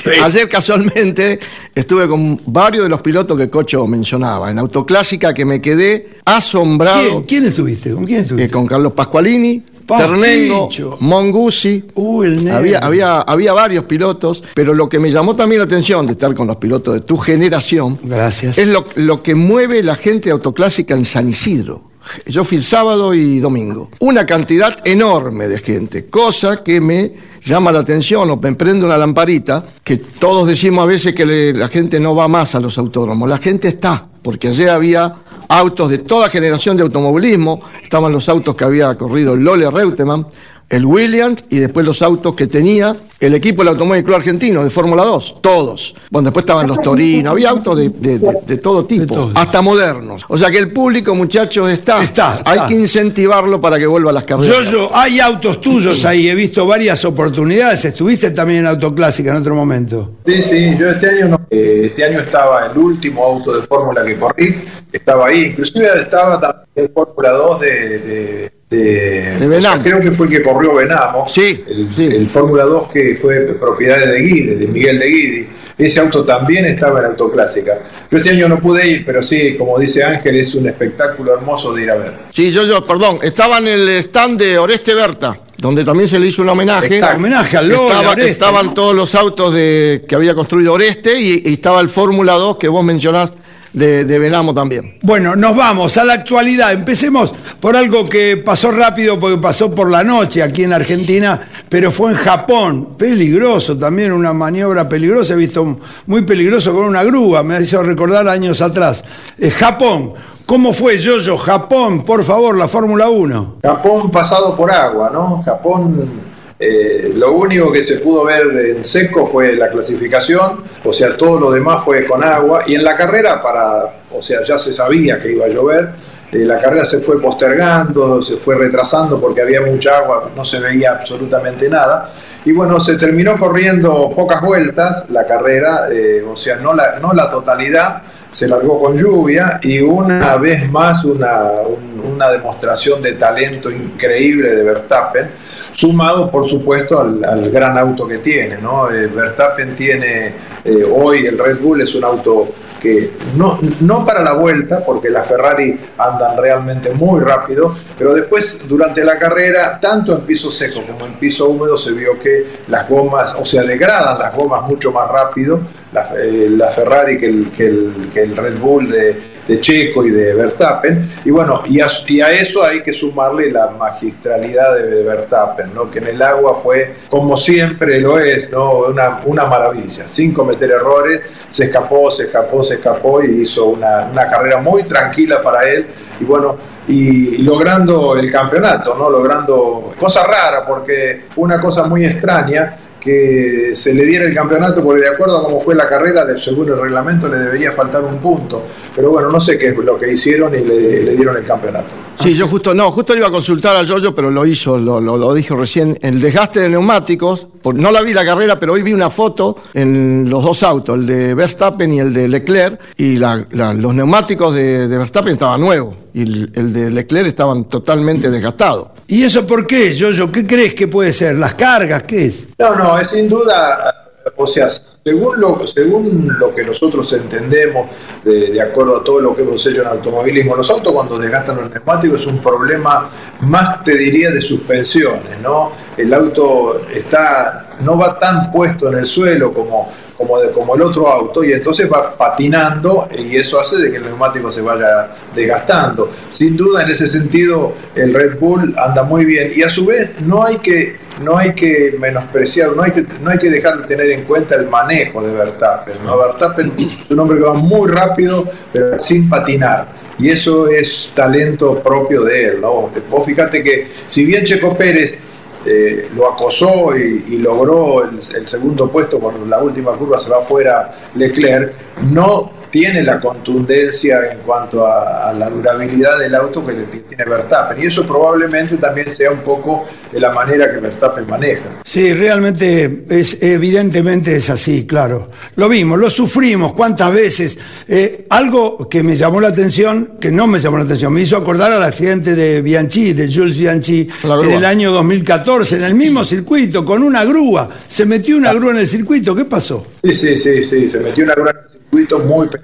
Sí. 0.05 0.11
Ayer 0.23 0.49
casualmente 0.49 1.39
estuve 1.75 2.07
con 2.07 2.39
varios 2.47 2.85
de 2.85 2.89
los 2.91 3.01
pilotos 3.01 3.37
que 3.39 3.51
Cocho 3.51 3.87
mencionaba. 3.87 4.51
En 4.51 4.59
autoclásica 4.59 5.35
que 5.35 5.45
me 5.45 5.61
quedé 5.61 6.11
asombrado 6.25 7.01
¿Quién, 7.11 7.23
quién 7.23 7.45
estuviste? 7.47 7.91
¿Con 7.93 8.05
quién 8.05 8.19
eh, 8.19 8.23
estuviste? 8.23 8.51
con 8.53 8.67
Carlos 8.67 8.93
Pascualini, 8.93 9.59
Papicho. 9.59 9.74
Ternengo, 9.87 10.69
Mongusi. 11.01 11.85
El 12.25 12.37
negro. 12.45 12.59
Había, 12.59 12.79
había, 12.79 13.21
había 13.21 13.53
varios 13.53 13.85
pilotos, 13.85 14.43
pero 14.55 14.75
lo 14.75 14.89
que 14.89 14.99
me 14.99 15.11
llamó 15.11 15.35
también 15.37 15.59
la 15.61 15.65
atención 15.67 16.07
de 16.07 16.13
estar 16.13 16.35
con 16.35 16.47
los 16.47 16.57
pilotos 16.57 16.95
de 16.95 17.01
tu 17.01 17.17
generación 17.17 17.99
Gracias. 18.03 18.59
es 18.59 18.69
lo, 18.69 18.85
lo 18.97 19.23
que 19.23 19.35
mueve 19.35 19.83
la 19.83 19.95
gente 19.95 20.31
autoclásica 20.31 20.95
en 20.95 21.05
San 21.05 21.29
Isidro. 21.29 21.83
Yo 22.27 22.45
fui 22.45 22.59
el 22.59 22.65
sábado 22.65 23.15
y 23.15 23.41
domingo. 23.41 23.89
Una 24.01 24.27
cantidad 24.27 24.77
enorme 24.85 25.49
de 25.49 25.59
gente, 25.59 26.05
cosa 26.07 26.63
que 26.63 26.79
me 26.81 27.13
llama 27.43 27.73
la 27.73 27.79
atención 27.81 28.29
o 28.31 28.37
me 28.37 28.55
prende 28.55 28.85
una 28.85 28.99
lamparita, 28.99 29.65
que 29.83 29.97
todos 29.97 30.47
decimos 30.47 30.83
a 30.83 30.87
veces 30.87 31.15
que 31.15 31.25
le- 31.25 31.53
la 31.55 31.69
gente 31.69 31.99
no 32.01 32.15
va 32.15 32.29
más 32.29 32.55
a 32.55 32.61
los 32.61 32.77
autódromos. 32.77 33.29
La 33.29 33.39
gente 33.39 33.69
está, 33.69 34.07
porque 34.23 34.49
ayer 34.49 34.69
había 34.69 35.15
autos 35.49 35.91
de 35.91 35.99
toda 35.99 36.29
generación 36.29 36.77
de 36.77 36.83
automovilismo, 36.83 37.61
estaban 37.83 38.13
los 38.13 38.29
autos 38.29 38.55
que 38.57 38.65
había 38.65 38.95
corrido 38.97 39.37
Lole 39.37 39.71
Reutemann, 39.71 40.27
el 40.69 40.85
Williams 40.87 41.45
y 41.51 41.59
después 41.59 41.85
los 41.87 42.01
autos 42.03 42.35
que 42.35 42.47
tenía 42.47 42.97
el 43.21 43.35
equipo 43.35 43.63
del 43.63 43.69
Automóvil 43.69 44.03
Club 44.05 44.17
Argentino 44.17 44.63
de 44.65 44.71
Fórmula 44.71 45.05
2, 45.05 45.41
todos. 45.41 45.95
Bueno, 46.11 46.27
después 46.27 46.43
estaban 46.43 46.67
los 46.67 46.81
Torinos, 46.83 47.31
había 47.33 47.51
autos 47.51 47.79
de, 47.79 47.89
de- 47.91 48.19
de- 48.19 48.39
de 48.47 48.57
todo 48.59 48.85
tipo, 48.85 49.15
todo. 49.15 49.33
hasta 49.35 49.63
modernos. 49.63 50.25
O 50.29 50.37
sea 50.37 50.51
que 50.51 50.59
el 50.59 50.73
público, 50.73 51.15
muchachos, 51.15 51.71
está. 51.71 52.03
Está, 52.03 52.43
Hay 52.45 52.61
que 52.69 52.75
incentivarlo 52.75 53.61
para 53.61 53.79
que 53.79 53.87
vuelva 53.87 54.11
a 54.11 54.15
las 54.15 54.25
carreras. 54.25 54.65
Yo, 54.67 54.71
yo, 54.71 54.97
hay 54.97 55.21
autos 55.21 55.61
tuyos 55.61 56.05
ahí, 56.05 56.29
he 56.29 56.35
visto 56.35 56.67
varias 56.67 57.05
oportunidades. 57.05 57.85
Estuviste 57.85 58.31
también 58.33 58.61
en 58.61 58.67
Autoclásica 58.67 59.31
en 59.31 59.37
otro 59.37 59.55
momento. 59.55 60.17
Sí, 60.27 60.43
sí, 60.43 60.77
yo 60.79 60.91
este 60.91 61.09
año 61.09 61.29
no. 61.29 61.41
Eh, 61.51 61.83
este 61.87 62.05
año 62.05 62.21
estaba 62.21 62.67
el 62.67 62.77
último 62.77 63.25
auto 63.25 63.55
de 63.59 63.63
Fórmula 63.67 64.05
que 64.05 64.19
corrí, 64.19 64.55
estaba 64.93 65.29
ahí, 65.29 65.45
inclusive 65.47 65.89
estaba 66.01 66.41
también 66.41 66.65
el 66.77 66.89
Fórmula 66.91 67.31
2 67.31 67.61
de, 67.61 68.53
de, 68.71 68.77
de- 68.79 69.39
De 69.39 69.47
Benamo. 69.49 69.75
o 69.81 69.83
sea, 69.83 69.83
creo 69.83 70.01
que 70.01 70.11
fue 70.13 70.27
el 70.27 70.33
que 70.33 70.43
corrió 70.43 70.75
Benamo. 70.75 71.27
Sí, 71.29 71.65
el, 71.69 71.89
sí. 71.95 72.05
el 72.07 72.29
Fórmula 72.29 72.65
2 72.65 72.91
que 72.93 73.17
fue 73.21 73.41
propiedad 73.59 73.99
de 74.05 74.21
Guide, 74.23 74.57
de 74.57 74.67
Miguel 74.69 74.99
de 74.99 75.07
Guidi. 75.07 75.47
Ese 75.77 75.99
auto 75.99 76.25
también 76.25 76.65
estaba 76.67 77.01
en 77.01 77.07
Autoclásica. 77.07 77.73
Yo 78.09 78.19
este 78.19 78.31
año 78.31 78.49
no 78.49 78.61
pude 78.61 78.87
ir, 78.89 79.05
pero 79.05 79.25
sí, 79.25 79.57
como 79.59 79.77
dice 79.77 80.05
Ángel, 80.05 80.37
es 80.37 80.55
un 80.55 80.69
espectáculo 80.69 81.35
hermoso 81.35 81.75
de 81.75 81.83
ir 81.83 81.91
a 81.91 81.97
ver. 81.97 82.15
Sí, 82.31 82.53
yo, 82.53 82.63
yo, 82.65 82.87
perdón, 82.87 83.19
estaba 83.23 83.59
en 83.59 83.67
el 83.67 83.89
stand 83.89 84.39
de 84.39 84.57
Oreste 84.57 84.95
Berta, 84.95 85.37
donde 85.59 85.85
también 85.85 86.09
se 86.09 86.21
le 86.21 86.29
hizo 86.29 86.43
un 86.43 86.49
homenaje. 86.51 87.03
Homenaje 87.03 87.57
al 87.57 87.69
Lola, 87.69 87.87
Estaba- 87.87 88.11
Oreste, 88.13 88.31
estaban 88.31 88.67
¿no? 88.67 88.75
todos 88.75 88.95
los 88.95 89.17
autos 89.17 89.53
de, 89.53 90.05
que 90.09 90.15
había 90.15 90.33
construido 90.37 90.75
Oreste 90.75 91.19
y, 91.21 91.43
y 91.45 91.55
estaba 91.55 91.81
el 91.81 91.89
Fórmula 91.89 92.35
2 92.35 92.57
que 92.57 92.69
vos 92.69 92.85
mencionás 92.85 93.33
de, 93.75 94.05
de 94.05 94.19
Benamo 94.19 94.55
también. 94.55 94.97
Bueno, 95.03 95.37
nos 95.37 95.55
vamos 95.55 95.97
a 95.99 96.05
la 96.05 96.15
actualidad. 96.15 96.73
Empecemos 96.73 97.35
por 97.61 97.77
algo 97.77 98.09
que 98.09 98.39
pasó 98.39 98.71
rápido 98.71 99.19
porque 99.21 99.39
pasó 99.39 99.75
por 99.75 99.91
la 99.91 100.03
noche 100.03 100.43
aquí 100.43 100.63
en 100.63 100.73
Argentina, 100.73 101.41
pero 101.69 101.91
fue 101.91 102.13
en 102.13 102.17
Japón. 102.17 102.95
Peligroso 102.97 103.77
también, 103.77 104.13
una 104.13 104.33
maniobra 104.33 104.89
peligrosa. 104.89 105.35
He 105.35 105.37
visto 105.37 105.77
muy 106.07 106.23
peligroso 106.23 106.73
con 106.73 106.85
una 106.85 107.03
grúa, 107.03 107.43
me 107.43 107.61
hizo 107.61 107.83
recordar 107.83 108.29
años 108.29 108.63
atrás. 108.63 109.05
Eh, 109.39 109.51
Japón, 109.51 110.15
¿cómo 110.47 110.73
fue 110.73 110.99
Yoyo? 110.99 111.37
Japón, 111.37 112.05
por 112.05 112.23
favor, 112.25 112.57
la 112.57 112.69
Fórmula 112.69 113.09
1. 113.09 113.57
Japón 113.63 114.11
pasado 114.11 114.57
por 114.57 114.71
agua, 114.71 115.11
¿no? 115.13 115.43
Japón, 115.45 116.34
eh, 116.59 117.13
lo 117.15 117.33
único 117.33 117.73
que 117.73 117.83
se 117.83 117.97
pudo 117.97 118.25
ver 118.25 118.47
en 118.77 118.85
seco 118.85 119.27
fue 119.27 119.55
la 119.57 119.69
clasificación, 119.71 120.63
o 120.85 120.93
sea, 120.93 121.17
todo 121.17 121.39
lo 121.41 121.51
demás 121.51 121.83
fue 121.85 122.05
con 122.05 122.23
agua, 122.25 122.63
y 122.67 122.75
en 122.75 122.85
la 122.85 122.97
carrera, 122.97 123.43
para, 123.43 123.85
o 124.13 124.23
sea, 124.23 124.43
ya 124.43 124.57
se 124.59 124.73
sabía 124.73 125.21
que 125.21 125.33
iba 125.33 125.47
a 125.47 125.49
llover, 125.49 125.89
eh, 126.33 126.39
la 126.39 126.59
carrera 126.61 126.85
se 126.85 126.99
fue 127.01 127.21
postergando, 127.21 128.23
se 128.23 128.37
fue 128.37 128.55
retrasando 128.57 129.21
porque 129.21 129.43
había 129.43 129.61
mucha 129.61 129.99
agua, 129.99 130.31
no 130.35 130.45
se 130.45 130.59
veía 130.59 130.93
absolutamente 130.93 131.69
nada. 131.69 132.11
Y 132.45 132.53
bueno, 132.53 132.79
se 132.81 132.97
terminó 132.97 133.39
corriendo 133.39 134.11
pocas 134.15 134.43
vueltas 134.43 135.09
la 135.11 135.25
carrera, 135.27 135.89
eh, 135.91 136.23
o 136.29 136.37
sea, 136.37 136.57
no 136.57 136.75
la, 136.75 136.99
no 137.01 137.13
la 137.15 137.31
totalidad, 137.31 138.03
se 138.31 138.49
largó 138.49 138.81
con 138.81 138.97
lluvia 138.97 139.61
y 139.63 139.81
una 139.81 140.37
vez 140.37 140.69
más 140.71 141.05
una, 141.05 141.53
un- 141.67 141.95
una 142.15 142.31
demostración 142.31 143.01
de 143.01 143.13
talento 143.13 143.71
increíble 143.71 144.51
de 144.57 144.63
Verstappen, 144.63 145.31
sumado 145.73 146.31
por 146.31 146.47
supuesto 146.47 147.01
al, 147.01 147.25
al 147.25 147.51
gran 147.51 147.77
auto 147.79 148.07
que 148.07 148.19
tiene. 148.19 148.59
¿no? 148.59 148.91
Eh, 148.91 149.07
Verstappen 149.07 149.75
tiene 149.77 150.33
eh, 150.65 150.85
hoy 150.91 151.27
el 151.27 151.39
Red 151.39 151.59
Bull 151.61 151.81
es 151.83 151.95
un 151.95 152.05
auto 152.05 152.49
que 152.81 153.13
no, 153.37 153.59
no 153.81 154.05
para 154.05 154.23
la 154.23 154.35
vuelta, 154.35 154.85
porque 154.85 155.09
las 155.09 155.27
Ferrari 155.27 155.81
andan 155.97 156.37
realmente 156.37 156.91
muy 156.91 157.19
rápido, 157.23 157.75
pero 157.97 158.13
después 158.13 158.61
durante 158.69 159.03
la 159.03 159.19
carrera, 159.19 159.81
tanto 159.81 160.15
en 160.15 160.21
piso 160.21 160.51
seco 160.51 160.83
como 160.83 161.07
en 161.07 161.15
piso 161.15 161.49
húmedo, 161.49 161.79
se 161.79 161.93
vio 161.93 162.19
que 162.21 162.47
las 162.69 162.87
gomas, 162.87 163.35
o 163.41 163.45
sea, 163.47 163.63
degradan 163.63 164.19
las 164.19 164.37
gomas 164.37 164.69
mucho 164.69 164.93
más 164.93 165.11
rápido, 165.11 165.61
la, 165.95 166.11
eh, 166.23 166.51
Ferrari 166.75 167.19
que 167.19 167.27
el, 167.27 167.51
que 167.53 167.67
el- 167.69 168.11
que 168.13 168.21
el 168.21 168.37
Red 168.37 168.59
Bull 168.59 168.91
de, 168.91 169.34
de 169.47 169.61
Checo 169.61 170.05
y 170.05 170.11
de 170.11 170.35
Verstappen. 170.35 171.09
Y 171.25 171.31
bueno, 171.31 171.63
y 171.67 171.81
a, 171.81 172.31
eso 172.31 172.65
hay 172.65 172.83
que 172.83 172.93
sumarle 172.93 173.51
la 173.51 173.69
magistralidad 173.69 174.75
de 174.75 175.03
Verstappen, 175.03 175.75
¿no? 175.75 175.91
que 175.91 175.99
en 175.99 176.09
el 176.09 176.23
agua 176.23 176.61
fue, 176.63 176.97
como 177.09 177.37
siempre 177.37 178.01
lo 178.01 178.19
es, 178.19 178.51
¿no? 178.51 178.79
una, 178.79 179.21
una 179.25 179.47
maravilla, 179.47 180.09
sin 180.09 180.33
cometer 180.33 180.71
errores, 180.71 181.21
se 181.49 181.65
escapó, 181.65 182.11
se 182.11 182.25
escapó, 182.25 182.65
se 182.65 182.75
escapó 182.75 183.23
y 183.23 183.43
hizo 183.43 183.67
una, 183.67 184.09
una 184.11 184.29
carrera 184.29 184.59
muy 184.59 184.83
tranquila 184.85 185.43
para 185.43 185.69
él. 185.69 185.87
Y 186.21 186.25
bueno, 186.25 186.57
y, 186.87 187.37
y 187.37 187.43
logrando 187.43 188.17
el 188.17 188.31
campeonato, 188.31 188.95
¿no? 188.95 189.11
logrando 189.11 189.95
cosa 189.99 190.25
rara, 190.25 190.67
porque 190.67 191.25
fue 191.35 191.45
una 191.45 191.61
cosa 191.61 191.85
muy 191.85 192.05
extraña 192.05 192.79
que 193.05 193.73
se 193.75 193.93
le 193.93 194.07
diera 194.07 194.25
el 194.25 194.35
campeonato 194.35 194.83
porque 194.83 195.03
de 195.03 195.09
acuerdo 195.09 195.39
a 195.39 195.45
cómo 195.45 195.61
fue 195.61 195.75
la 195.75 195.87
carrera, 195.89 196.25
de, 196.25 196.39
según 196.39 196.69
el 196.71 196.81
reglamento 196.81 197.29
le 197.29 197.37
debería 197.39 197.73
faltar 197.73 198.03
un 198.03 198.17
punto. 198.17 198.63
Pero 198.97 199.11
bueno, 199.11 199.29
no 199.31 199.39
sé 199.41 199.59
qué 199.59 199.69
es 199.69 199.77
lo 199.77 199.99
que 199.99 200.11
hicieron 200.11 200.55
y 200.55 200.65
le, 200.65 201.15
dieron 201.15 201.37
el 201.37 201.45
campeonato. 201.45 201.89
Sí, 202.17 202.33
yo 202.33 202.49
justo, 202.49 202.73
no, 202.73 202.91
justo 202.91 203.15
iba 203.15 203.27
a 203.27 203.31
consultar 203.31 203.77
a 203.77 203.85
Giorgio, 203.85 204.15
pero 204.15 204.31
lo 204.31 204.47
hizo, 204.47 204.79
lo, 204.79 205.35
dijo 205.35 205.55
recién. 205.55 205.99
El 206.01 206.21
desgaste 206.21 206.61
de 206.61 206.69
neumáticos, 206.71 207.49
no 207.75 207.91
la 207.93 208.01
vi 208.01 208.15
la 208.15 208.25
carrera, 208.25 208.59
pero 208.59 208.73
hoy 208.73 208.83
vi 208.83 208.93
una 208.95 209.11
foto 209.11 209.57
en 209.75 210.31
los 210.31 210.43
dos 210.43 210.63
autos, 210.63 210.99
el 210.99 211.07
de 211.07 211.35
Verstappen 211.35 211.93
y 211.93 212.01
el 212.01 212.15
de 212.15 212.29
Leclerc, 212.29 212.81
y 212.97 213.17
la- 213.19 213.45
los 213.75 213.95
neumáticos 213.95 214.55
de, 214.55 214.87
Verstappen 214.87 215.35
estaban 215.35 215.61
nuevos, 215.61 215.95
y 216.15 216.23
el 216.23 216.73
de 216.73 216.91
Leclerc 216.91 217.27
estaban 217.27 217.65
totalmente 217.65 218.31
desgastados. 218.31 218.94
¿Y 219.07 219.23
eso 219.25 219.47
por 219.47 219.67
qué, 219.67 219.95
Yoyo? 219.95 220.31
¿Qué 220.33 220.47
crees 220.47 220.75
que 220.75 220.89
puede 220.89 221.13
ser? 221.13 221.37
¿Las 221.37 221.55
cargas? 221.55 222.03
¿Qué 222.05 222.27
es? 222.27 222.49
No, 222.59 222.75
no, 222.75 222.99
es 222.99 223.09
sin 223.09 223.29
duda, 223.29 224.11
o 224.37 224.47
sea, 224.47 224.69
según 225.05 225.39
lo, 225.39 225.67
según 225.67 226.35
lo 226.39 226.55
que 226.55 226.65
nosotros 226.65 227.13
entendemos, 227.13 227.91
de, 228.25 228.51
de 228.53 228.63
acuerdo 228.63 228.97
a 228.97 229.05
todo 229.05 229.21
lo 229.21 229.37
que 229.37 229.43
hemos 229.43 229.65
hecho 229.67 229.83
en 229.83 229.89
automovilismo, 229.89 230.57
los 230.57 230.71
autos 230.71 230.93
cuando 230.93 231.19
desgastan 231.19 231.57
los 231.59 231.71
neumáticos 231.71 232.21
es 232.21 232.27
un 232.27 232.41
problema 232.41 233.11
más, 233.41 233.85
te 233.85 233.97
diría, 233.97 234.31
de 234.31 234.41
suspensiones, 234.41 235.39
¿no? 235.43 235.73
El 235.97 236.13
auto 236.15 236.87
está, 236.89 237.64
no 237.81 237.97
va 237.99 238.19
tan 238.19 238.51
puesto 238.53 238.89
en 238.93 238.99
el 238.99 239.07
suelo 239.07 239.53
como, 239.53 239.89
como, 240.17 240.41
de- 240.41 240.51
como 240.51 240.75
el 240.77 240.83
otro 240.83 241.09
auto 241.09 241.43
y 241.45 241.53
entonces 241.53 241.91
va 241.91 242.17
patinando 242.17 243.09
y 243.17 243.37
eso 243.37 243.61
hace 243.61 243.77
de 243.77 243.91
que 243.91 243.97
el 243.97 244.05
neumático 244.05 244.51
se 244.53 244.61
vaya 244.63 245.11
desgastando. 245.35 246.11
Sin 246.31 246.57
duda, 246.57 246.83
en 246.85 246.91
ese 246.91 247.07
sentido, 247.07 247.73
el 247.95 248.13
Red 248.15 248.39
Bull 248.39 248.75
anda 248.79 249.03
muy 249.03 249.25
bien 249.25 249.51
y 249.55 249.63
a 249.63 249.69
su 249.69 249.85
vez 249.87 250.11
no 250.21 250.43
hay 250.45 250.59
que 250.59 251.05
no 251.23 251.39
hay 251.39 251.55
que 251.55 251.95
menospreciar, 252.01 252.73
no 252.75 252.83
hay 252.83 252.91
que, 252.91 253.07
no 253.21 253.31
hay 253.31 253.39
que 253.39 253.49
dejar 253.49 253.83
de 253.83 253.87
tener 253.87 254.11
en 254.11 254.25
cuenta 254.25 254.57
el 254.57 254.67
manejo 254.69 255.23
de 255.23 255.31
Verstappen. 255.33 256.05
¿no? 256.05 256.19
Verstappen 256.19 256.73
es 256.77 257.09
un 257.09 257.21
hombre 257.21 257.39
que 257.39 257.45
va 257.45 257.55
muy 257.55 257.89
rápido, 257.89 258.45
pero 258.73 258.99
sin 258.99 259.29
patinar. 259.29 259.93
Y 260.19 260.31
eso 260.31 260.67
es 260.67 261.13
talento 261.15 261.81
propio 261.81 262.25
de 262.25 262.47
él. 262.47 262.61
¿no? 262.61 262.91
Vos 263.09 263.25
fíjate 263.25 263.63
que 263.63 263.93
si 264.09 264.25
bien 264.27 264.45
Checo 264.45 264.77
Pérez 264.77 265.17
eh, 265.65 266.09
lo 266.15 266.31
acosó 266.31 266.97
y, 266.97 267.25
y 267.29 267.39
logró 267.39 268.05
el, 268.05 268.21
el 268.35 268.49
segundo 268.49 268.91
puesto 268.91 269.19
cuando 269.19 269.47
la 269.47 269.63
última 269.63 269.93
curva 269.93 270.19
se 270.19 270.31
va 270.31 270.41
fuera 270.41 271.11
Leclerc, 271.15 271.75
no 272.03 272.53
tiene 272.75 273.05
la 273.05 273.21
contundencia 273.21 274.33
en 274.33 274.39
cuanto 274.39 274.85
a, 274.85 275.31
a 275.31 275.33
la 275.33 275.49
durabilidad 275.49 276.19
del 276.19 276.35
auto 276.35 276.67
que, 276.67 276.73
tiene 276.73 277.25
Verstappen. 277.25 277.81
Y 277.81 277.87
eso 277.87 278.05
probablemente 278.05 278.79
también 278.79 279.13
sea 279.13 279.31
un 279.31 279.45
poco 279.45 279.85
de 280.11 280.19
la 280.19 280.33
manera 280.33 280.69
que 280.73 280.81
Verstappen 280.81 281.25
maneja. 281.25 281.63
Sí, 281.85 282.13
realmente 282.13 283.05
es 283.09 283.41
evidentemente 283.41 284.35
es 284.35 284.51
así, 284.51 284.87
claro. 284.87 285.31
Lo 285.55 285.69
vimos, 285.69 286.01
lo 286.01 286.11
sufrimos 286.11 286.73
cuántas 286.73 287.13
veces. 287.13 287.57
Eh, 287.87 288.27
algo 288.29 288.89
que 288.89 289.05
me 289.05 289.15
llamó 289.15 289.41
la 289.41 289.51
atención, 289.51 290.15
que 290.21 290.33
no 290.33 290.49
me 290.49 290.59
llamó 290.59 290.79
la 290.79 290.83
atención, 290.83 291.13
me 291.13 291.21
hizo 291.21 291.37
acordar 291.37 291.71
al 291.71 291.85
accidente 291.85 292.35
de 292.35 292.61
Bianchi, 292.61 293.13
de 293.13 293.33
Jules 293.33 293.57
Bianchi, 293.57 294.09
grúa. 294.21 294.47
en 294.47 294.51
el 294.51 294.65
año 294.65 294.91
2014, 294.91 295.77
en 295.77 295.85
el 295.85 295.95
mismo 295.95 296.25
circuito, 296.25 296.85
con 296.85 297.05
una 297.05 297.25
grúa. 297.25 297.69
Se 297.87 298.05
metió 298.05 298.37
una 298.37 298.53
grúa 298.53 298.73
en 298.73 298.79
el 298.79 298.89
circuito, 298.89 299.33
¿qué 299.33 299.45
pasó? 299.45 299.87
Sí, 300.03 300.13
sí, 300.13 300.37
sí, 300.37 300.65
sí, 300.65 300.91
se 300.91 300.99
metió 300.99 301.23
una 301.23 301.37
gran 301.37 301.55
circuito 301.71 302.19
muy 302.19 302.49
peligroso. 302.49 302.64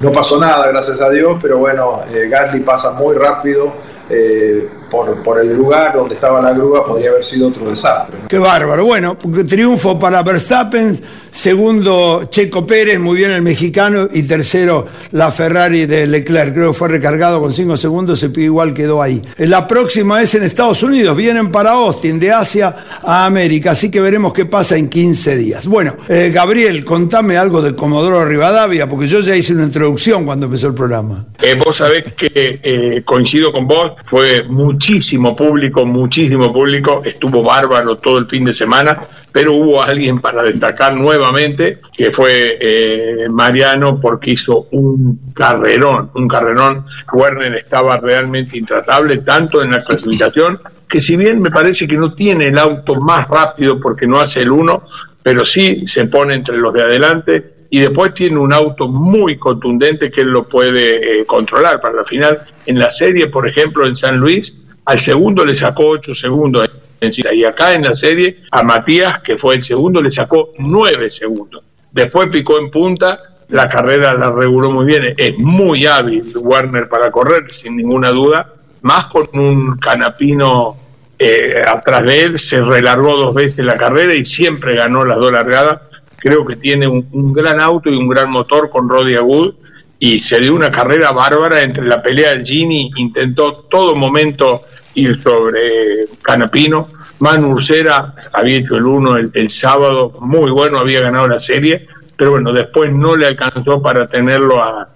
No 0.00 0.12
pasó 0.12 0.38
nada, 0.38 0.68
gracias 0.68 1.00
a 1.00 1.10
Dios, 1.10 1.38
pero 1.40 1.58
bueno, 1.58 2.00
eh, 2.12 2.30
pasa 2.64 2.92
muy 2.92 3.16
rápido 3.16 3.72
eh, 4.10 4.68
por, 4.90 5.22
por 5.22 5.40
el 5.40 5.54
lugar 5.54 5.92
donde 5.92 6.14
estaba 6.14 6.40
la 6.40 6.52
grúa, 6.52 6.84
podría 6.84 7.10
haber 7.10 7.24
sido 7.24 7.48
otro 7.48 7.68
desastre. 7.68 8.16
Qué 8.28 8.38
bárbaro. 8.38 8.84
Bueno, 8.84 9.16
triunfo 9.46 9.98
para 9.98 10.22
Verstappen, 10.22 10.98
segundo 11.30 12.28
Checo 12.30 12.66
Pérez, 12.66 12.98
muy 12.98 13.16
bien 13.16 13.30
el 13.30 13.42
mexicano, 13.42 14.08
y 14.12 14.22
tercero 14.22 14.86
la 15.12 15.30
Ferrari 15.30 15.86
de 15.86 16.06
Leclerc, 16.06 16.54
creo 16.54 16.72
que 16.72 16.78
fue 16.78 16.88
recargado 16.88 17.40
con 17.40 17.52
cinco 17.52 17.76
segundos, 17.76 18.20
se 18.20 18.30
igual 18.36 18.74
quedó 18.74 19.02
ahí. 19.02 19.22
La 19.38 19.66
próxima 19.66 20.22
es 20.22 20.34
en 20.34 20.42
Estados 20.42 20.82
Unidos, 20.82 21.16
vienen 21.16 21.50
para 21.50 21.72
Austin, 21.72 22.18
de 22.18 22.32
Asia 22.32 22.74
a 23.02 23.26
América, 23.26 23.72
así 23.72 23.90
que 23.90 24.00
veremos 24.00 24.32
qué 24.32 24.46
pasa 24.46 24.76
en 24.76 24.88
15 24.88 25.36
días. 25.36 25.66
Bueno, 25.66 25.96
eh, 26.08 26.30
Gabriel, 26.32 26.84
contame 26.84 27.36
algo 27.36 27.62
de 27.62 27.74
Comodoro 27.74 28.24
Rivadavia, 28.24 28.88
porque 28.88 29.06
yo 29.06 29.20
ya 29.20 29.36
hice 29.36 29.52
una 29.52 29.64
introducción 29.64 30.24
cuando 30.24 30.46
empezó 30.46 30.68
el 30.68 30.74
programa. 30.74 31.26
Eh, 31.40 31.54
vos 31.64 31.76
sabés 31.76 32.12
que 32.14 32.60
eh, 32.62 33.02
coincido 33.04 33.52
con 33.52 33.66
vos, 33.66 33.92
fue 34.04 34.42
muchísimo 34.44 35.34
público, 35.34 35.84
muchísimo 35.84 36.52
público, 36.52 37.02
estuvo 37.04 37.42
bárbaro 37.42 37.96
todo 37.96 38.18
el 38.18 38.26
fin 38.26 38.44
de 38.44 38.52
semana, 38.52 39.06
pero 39.32 39.54
hubo 39.54 39.82
alguien 39.82 40.20
para 40.20 40.42
destacar 40.42 40.94
nuevamente, 41.18 41.80
que 41.96 42.10
fue 42.10 42.58
eh, 42.60 43.26
Mariano, 43.28 44.00
porque 44.00 44.32
hizo 44.32 44.68
un 44.70 45.32
carrerón, 45.34 46.10
un 46.14 46.28
carrerón. 46.28 46.84
Werner 47.12 47.54
estaba 47.56 47.98
realmente 47.98 48.56
intratable, 48.56 49.18
tanto 49.18 49.62
en 49.62 49.72
la 49.72 49.80
clasificación, 49.80 50.60
que 50.88 51.00
si 51.00 51.16
bien 51.16 51.40
me 51.40 51.50
parece 51.50 51.86
que 51.86 51.96
no 51.96 52.12
tiene 52.12 52.46
el 52.46 52.58
auto 52.58 52.94
más 52.94 53.28
rápido 53.28 53.78
porque 53.80 54.06
no 54.06 54.20
hace 54.20 54.40
el 54.40 54.50
uno, 54.50 54.84
pero 55.22 55.44
sí 55.44 55.84
se 55.84 56.06
pone 56.06 56.34
entre 56.34 56.56
los 56.56 56.72
de 56.72 56.82
adelante 56.82 57.54
y 57.70 57.80
después 57.80 58.14
tiene 58.14 58.38
un 58.38 58.52
auto 58.52 58.88
muy 58.88 59.36
contundente 59.36 60.10
que 60.10 60.22
él 60.22 60.28
lo 60.28 60.44
puede 60.44 61.20
eh, 61.20 61.26
controlar 61.26 61.80
para 61.80 61.96
la 61.96 62.04
final. 62.04 62.38
En 62.64 62.78
la 62.78 62.88
serie, 62.88 63.26
por 63.26 63.46
ejemplo, 63.46 63.86
en 63.86 63.94
San 63.94 64.16
Luis, 64.16 64.54
al 64.86 64.98
segundo 64.98 65.44
le 65.44 65.54
sacó 65.54 65.88
8 65.88 66.14
segundos 66.14 66.70
y 67.00 67.44
acá 67.44 67.74
en 67.74 67.82
la 67.82 67.94
serie 67.94 68.40
a 68.50 68.62
Matías, 68.62 69.20
que 69.20 69.36
fue 69.36 69.56
el 69.56 69.62
segundo, 69.62 70.02
le 70.02 70.10
sacó 70.10 70.50
9 70.58 71.10
segundos. 71.10 71.62
Después 71.92 72.28
picó 72.28 72.58
en 72.58 72.70
punta, 72.70 73.20
la 73.48 73.68
carrera 73.68 74.14
la 74.14 74.30
reguló 74.30 74.70
muy 74.70 74.86
bien, 74.86 75.14
es 75.16 75.38
muy 75.38 75.86
hábil 75.86 76.24
Warner 76.36 76.88
para 76.88 77.10
correr, 77.10 77.50
sin 77.50 77.76
ninguna 77.76 78.10
duda, 78.10 78.52
más 78.82 79.06
con 79.06 79.26
un 79.32 79.78
canapino 79.78 80.76
eh, 81.18 81.62
atrás 81.66 82.04
de 82.04 82.22
él, 82.22 82.38
se 82.38 82.60
relargó 82.60 83.16
dos 83.16 83.34
veces 83.34 83.64
la 83.64 83.76
carrera 83.76 84.14
y 84.14 84.24
siempre 84.24 84.76
ganó 84.76 85.04
las 85.04 85.18
dos 85.18 85.32
largadas. 85.32 85.80
Creo 86.16 86.44
que 86.44 86.56
tiene 86.56 86.86
un, 86.86 87.32
gran 87.32 87.60
auto 87.60 87.90
y 87.90 87.96
un 87.96 88.08
gran 88.08 88.30
motor 88.30 88.70
con 88.70 88.88
Roddy 88.88 89.16
Wood 89.18 89.54
y 89.98 90.18
se 90.20 90.38
dio 90.38 90.54
una 90.54 90.70
carrera 90.70 91.10
bárbara 91.10 91.62
entre 91.62 91.84
la 91.84 92.00
pelea 92.02 92.30
del 92.30 92.44
Gini, 92.44 92.92
intentó 92.96 93.66
todo 93.68 93.96
momento 93.96 94.62
ir 95.00 95.20
sobre 95.20 96.06
Canapino. 96.22 96.88
Manu 97.20 97.52
Ursera 97.52 98.14
había 98.32 98.58
hecho 98.58 98.76
el 98.76 98.84
1 98.84 99.16
el, 99.32 99.50
sábado, 99.50 100.12
muy 100.20 100.50
bueno, 100.50 100.78
había 100.78 101.00
ganado 101.00 101.28
la 101.28 101.38
serie, 101.38 101.86
pero 102.16 102.32
bueno, 102.32 102.52
después 102.52 102.92
no 102.92 103.16
le 103.16 103.26
alcanzó 103.26 103.82
para 103.82 104.08
tenerlo 104.08 104.62
a, 104.62 104.88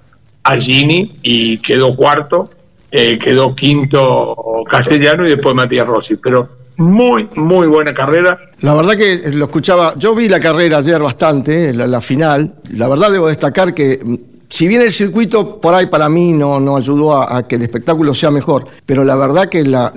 a 0.45 0.55
Gini 0.57 1.17
y 1.23 1.59
quedó 1.59 1.97
cuarto, 1.97 2.49
eh, 2.91 3.19
quedó 3.19 3.55
quinto 3.55 4.37
Castellano 4.71 5.27
y 5.27 5.31
después 5.31 5.55
Matías 5.55 5.87
Rossi, 5.87 6.17
pero 6.17 6.49
muy, 6.77 7.29
muy 7.35 7.67
buena 7.67 7.93
carrera. 7.95 8.39
La 8.61 8.75
verdad 8.75 8.97
que 8.97 9.31
lo 9.33 9.47
escuchaba, 9.47 9.95
yo 9.97 10.15
vi 10.15 10.29
la 10.29 10.41
carrera 10.41 10.79
ayer 10.79 11.01
bastante, 11.01 11.73
la, 11.73 11.87
la 11.87 12.01
final, 12.01 12.55
la 12.71 12.89
verdad 12.89 13.11
debo 13.11 13.29
destacar 13.29 13.75
que 13.75 14.01
si 14.53 14.69
bien 14.69 14.83
el 14.83 14.93
circuito 14.93 15.59
por 15.59 15.75
ahí 15.75 15.87
para 15.87 16.11
mí 16.11 16.31
no, 16.31 16.61
no 16.61 16.77
ayudó 16.77 17.23
a, 17.23 17.49
que 17.49 17.55
el 17.55 17.63
espectáculo 17.63 18.13
sea 18.13 18.31
mejor, 18.31 18.67
pero 18.85 19.03
la 19.03 19.15
verdad 19.15 19.49
que 19.49 19.65
la, 19.65 19.91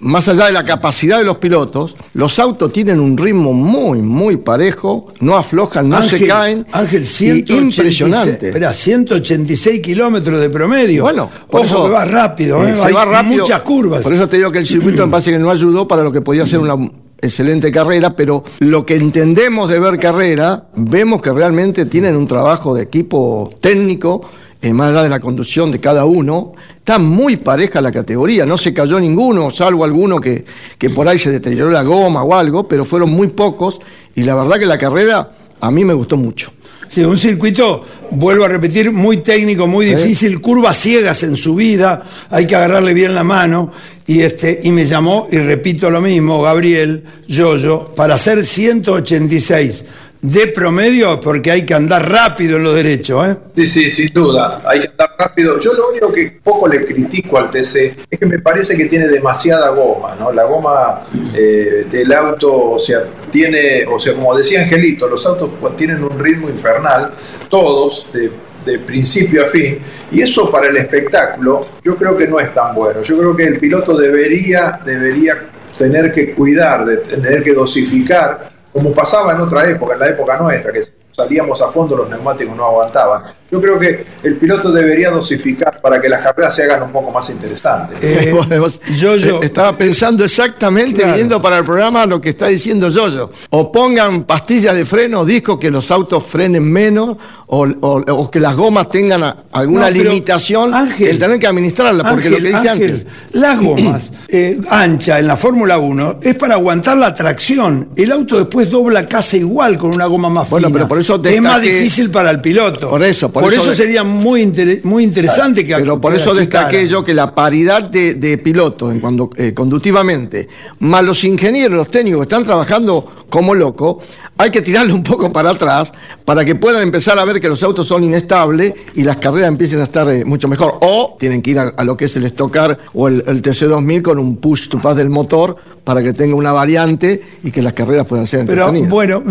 más 0.00 0.28
allá 0.28 0.46
de 0.46 0.52
la 0.52 0.64
capacidad 0.64 1.18
de 1.18 1.24
los 1.24 1.36
pilotos, 1.36 1.94
los 2.14 2.40
autos 2.40 2.72
tienen 2.72 2.98
un 2.98 3.16
ritmo 3.16 3.52
muy, 3.52 4.02
muy 4.02 4.38
parejo, 4.38 5.06
no 5.20 5.36
aflojan, 5.36 5.88
no 5.88 6.02
se 6.02 6.26
caen. 6.26 6.66
Ángel, 6.72 7.06
186, 7.06 7.60
impresionante. 7.60 8.48
Espera, 8.48 8.74
186 8.74 9.80
kilómetros 9.80 10.40
de 10.40 10.50
promedio. 10.50 11.04
Bueno, 11.04 11.30
por 11.48 11.64
eso 11.64 11.88
va 11.88 12.04
rápido, 12.04 12.66
¿eh? 12.66 12.74
Hay 12.82 12.92
va 12.92 13.22
muchas 13.22 13.62
curvas. 13.62 14.02
Por 14.02 14.14
eso 14.14 14.28
te 14.28 14.36
digo 14.36 14.50
que 14.50 14.58
el 14.58 14.66
circuito 14.66 15.06
me 15.06 15.12
parece 15.12 15.30
que 15.30 15.38
no 15.38 15.48
ayudó 15.48 15.86
para 15.86 16.02
lo 16.02 16.10
que 16.10 16.22
podía 16.22 16.44
ser 16.44 16.58
una 16.58 16.74
excelente 17.22 17.70
carrera, 17.70 18.14
pero 18.16 18.42
lo 18.58 18.84
que 18.84 18.96
entendemos 18.96 19.70
de 19.70 19.78
ver 19.78 19.98
carrera, 19.98 20.64
vemos 20.74 21.22
que 21.22 21.32
realmente 21.32 21.86
tienen 21.86 22.16
un 22.16 22.26
trabajo 22.26 22.74
de 22.74 22.82
equipo 22.82 23.48
técnico, 23.60 24.28
eh, 24.60 24.72
más 24.72 24.90
allá 24.90 25.04
de 25.04 25.08
la 25.08 25.20
conducción 25.20 25.70
de 25.70 25.78
cada 25.78 26.04
uno, 26.04 26.52
está 26.76 26.98
muy 26.98 27.36
pareja 27.36 27.80
la 27.80 27.92
categoría, 27.92 28.44
no 28.44 28.58
se 28.58 28.74
cayó 28.74 28.98
ninguno, 28.98 29.50
salvo 29.50 29.84
alguno 29.84 30.20
que, 30.20 30.44
que 30.76 30.90
por 30.90 31.08
ahí 31.08 31.18
se 31.18 31.30
deterioró 31.30 31.70
la 31.70 31.84
goma 31.84 32.24
o 32.24 32.34
algo, 32.34 32.66
pero 32.66 32.84
fueron 32.84 33.10
muy 33.10 33.28
pocos 33.28 33.80
y 34.16 34.24
la 34.24 34.34
verdad 34.34 34.58
que 34.58 34.66
la 34.66 34.78
carrera 34.78 35.30
a 35.60 35.70
mí 35.70 35.84
me 35.84 35.94
gustó 35.94 36.16
mucho. 36.16 36.52
Sí, 36.92 37.02
un 37.02 37.16
circuito, 37.16 37.86
vuelvo 38.10 38.44
a 38.44 38.48
repetir, 38.48 38.92
muy 38.92 39.18
técnico, 39.18 39.66
muy 39.66 39.86
difícil, 39.86 40.42
curvas 40.42 40.76
ciegas 40.76 41.22
en 41.22 41.36
su 41.36 41.54
vida, 41.54 42.02
hay 42.28 42.46
que 42.46 42.54
agarrarle 42.54 42.92
bien 42.92 43.14
la 43.14 43.24
mano. 43.24 43.72
Y, 44.12 44.20
este, 44.20 44.60
y 44.62 44.72
me 44.72 44.84
llamó, 44.84 45.26
y 45.30 45.38
repito 45.38 45.90
lo 45.90 46.02
mismo, 46.02 46.42
Gabriel 46.42 47.02
Yoyo, 47.28 47.94
para 47.96 48.16
hacer 48.16 48.44
186 48.44 49.86
de 50.20 50.48
promedio 50.48 51.18
porque 51.18 51.50
hay 51.50 51.64
que 51.64 51.72
andar 51.72 52.10
rápido 52.10 52.58
en 52.58 52.64
lo 52.64 52.74
derecho. 52.74 53.24
¿eh? 53.24 53.38
Sí, 53.56 53.64
sí, 53.64 53.90
sin 53.90 54.12
duda, 54.12 54.60
hay 54.66 54.80
que 54.80 54.88
andar 54.88 55.12
rápido. 55.18 55.58
Yo 55.58 55.72
lo 55.72 55.88
único 55.88 56.12
que 56.12 56.40
poco 56.44 56.68
le 56.68 56.84
critico 56.84 57.38
al 57.38 57.50
TC 57.50 58.04
es 58.10 58.18
que 58.18 58.26
me 58.26 58.38
parece 58.38 58.76
que 58.76 58.84
tiene 58.84 59.08
demasiada 59.08 59.70
goma, 59.70 60.14
¿no? 60.14 60.30
La 60.30 60.44
goma 60.44 61.00
eh, 61.34 61.86
del 61.90 62.12
auto, 62.12 62.72
o 62.72 62.78
sea, 62.78 63.04
tiene, 63.30 63.86
o 63.86 63.98
sea, 63.98 64.12
como 64.12 64.36
decía 64.36 64.60
Angelito, 64.60 65.08
los 65.08 65.24
autos 65.24 65.48
tienen 65.78 66.04
un 66.04 66.18
ritmo 66.18 66.50
infernal, 66.50 67.14
todos, 67.48 68.06
de, 68.12 68.30
de 68.64 68.78
principio 68.78 69.44
a 69.44 69.48
fin, 69.48 69.78
y 70.10 70.20
eso 70.22 70.50
para 70.50 70.68
el 70.68 70.76
espectáculo 70.76 71.60
yo 71.82 71.96
creo 71.96 72.16
que 72.16 72.26
no 72.26 72.38
es 72.40 72.52
tan 72.54 72.74
bueno. 72.74 73.02
Yo 73.02 73.18
creo 73.18 73.36
que 73.36 73.44
el 73.44 73.58
piloto 73.58 73.96
debería, 73.96 74.80
debería 74.84 75.34
tener 75.78 76.12
que 76.12 76.34
cuidar, 76.34 76.84
de 76.84 76.98
tener 76.98 77.42
que 77.42 77.54
dosificar 77.54 78.48
como 78.72 78.92
pasaba 78.92 79.32
en 79.32 79.40
otra 79.40 79.68
época, 79.68 79.94
en 79.94 80.00
la 80.00 80.08
época 80.08 80.36
nuestra, 80.38 80.72
que 80.72 80.82
salíamos 81.12 81.60
a 81.60 81.68
fondo, 81.68 81.96
los 81.96 82.08
neumáticos 82.08 82.56
no 82.56 82.64
aguantaban. 82.64 83.22
Yo 83.52 83.60
creo 83.60 83.78
que 83.78 84.06
el 84.22 84.38
piloto 84.38 84.72
debería 84.72 85.10
dosificar 85.10 85.78
para 85.82 86.00
que 86.00 86.08
las 86.08 86.22
carreras 86.22 86.54
se 86.54 86.62
hagan 86.62 86.84
un 86.84 86.90
poco 86.90 87.12
más 87.12 87.28
interesantes. 87.28 87.98
Eh, 88.00 88.32
yo, 88.96 89.16
yo, 89.16 89.42
eh, 89.42 89.46
estaba 89.46 89.76
pensando 89.76 90.24
exactamente, 90.24 91.04
viendo 91.12 91.42
para 91.42 91.58
el 91.58 91.64
programa 91.64 92.06
lo 92.06 92.18
que 92.18 92.30
está 92.30 92.46
diciendo 92.46 92.88
Yoyo. 92.88 93.30
O 93.50 93.70
pongan 93.70 94.24
pastillas 94.24 94.74
de 94.74 94.86
freno, 94.86 95.26
discos 95.26 95.58
que 95.58 95.70
los 95.70 95.90
autos 95.90 96.24
frenen 96.24 96.72
menos, 96.72 97.18
o, 97.46 98.30
que 98.30 98.40
las 98.40 98.56
gomas 98.56 98.88
tengan 98.88 99.22
alguna 99.52 99.90
limitación, 99.90 100.72
Ángel, 100.72 101.08
el 101.08 101.18
tener 101.18 101.38
que 101.38 101.46
administrarla, 101.46 102.08
porque 102.08 102.30
lo 102.30 102.38
que 102.38 102.44
dije 102.44 102.68
antes. 102.70 103.06
Las 103.32 103.60
gomas 103.60 104.12
eh, 104.28 104.58
anchas 104.70 105.20
en 105.20 105.26
la 105.26 105.36
Fórmula 105.36 105.76
1 105.76 106.20
es 106.22 106.34
para 106.36 106.54
aguantar 106.54 106.96
la 106.96 107.14
tracción. 107.14 107.90
El 107.96 108.12
auto 108.12 108.38
después 108.38 108.70
dobla 108.70 109.04
casi 109.04 109.36
igual 109.38 109.76
con 109.76 109.94
una 109.94 110.06
goma 110.06 110.30
más 110.30 110.48
bueno, 110.48 110.70
Pero 110.72 110.88
por 110.88 110.98
eso 110.98 111.20
es 111.22 111.42
más 111.42 111.60
difícil 111.60 112.10
para 112.10 112.30
el 112.30 112.40
piloto. 112.40 112.88
Por 112.88 113.02
eso, 113.02 113.30
por, 113.30 113.41
eso, 113.50 113.74
sería 113.74 114.04
muy, 114.04 114.52
muy 114.84 115.04
interesante 115.04 115.66
que 115.66 115.74
Pero 115.74 116.00
por 116.00 116.14
eso 116.14 116.34
destaqué 116.34 116.86
yo 116.86 117.02
que 117.02 117.14
la 117.14 117.34
paridad 117.34 117.84
de, 117.84 118.38
pilotos 118.38 118.92
en 118.92 119.00
cuando, 119.00 119.30
eh, 119.36 119.54
conductivamente, 119.54 120.48
más 120.80 121.04
los 121.04 121.24
ingenieros, 121.24 121.76
los 121.76 121.90
técnicos 121.90 122.20
que 122.20 122.24
están 122.24 122.44
trabajando 122.44 123.24
como 123.28 123.54
locos, 123.54 124.04
hay 124.36 124.50
que 124.50 124.60
tirarle 124.60 124.92
un 124.92 125.02
poco 125.02 125.32
para 125.32 125.50
atrás 125.50 125.92
para 126.24 126.44
que 126.44 126.54
puedan 126.54 126.82
empezar 126.82 127.18
a 127.18 127.24
ver 127.24 127.40
que 127.40 127.48
los 127.48 127.62
autos 127.62 127.86
son 127.86 128.04
inestables 128.04 128.72
y 128.94 129.04
las 129.04 129.16
carreras 129.16 129.48
empiecen 129.48 129.80
a 129.80 129.84
estar 129.84 130.08
eh, 130.10 130.24
mucho 130.24 130.48
mejor. 130.48 130.78
O 130.80 131.16
tienen 131.18 131.40
que 131.42 131.52
ir 131.52 131.58
a, 131.58 131.84
lo 131.84 131.96
que 131.96 132.06
es 132.06 132.16
el 132.16 132.24
Stock 132.26 132.56
o 132.94 133.08
el, 133.08 133.24
TC2000 133.24 134.02
con 134.02 134.18
un 134.18 134.36
push 134.36 134.68
to 134.68 134.78
pass 134.80 134.96
del 134.96 135.10
motor 135.10 135.56
para 135.84 136.02
que 136.02 136.12
tenga 136.12 136.34
una 136.34 136.52
variante 136.52 137.20
y 137.42 137.50
que 137.50 137.60
las 137.60 137.72
carreras 137.72 138.06
puedan 138.06 138.26
ser 138.26 138.46
Pero 138.46 138.72
bueno, 138.88 139.22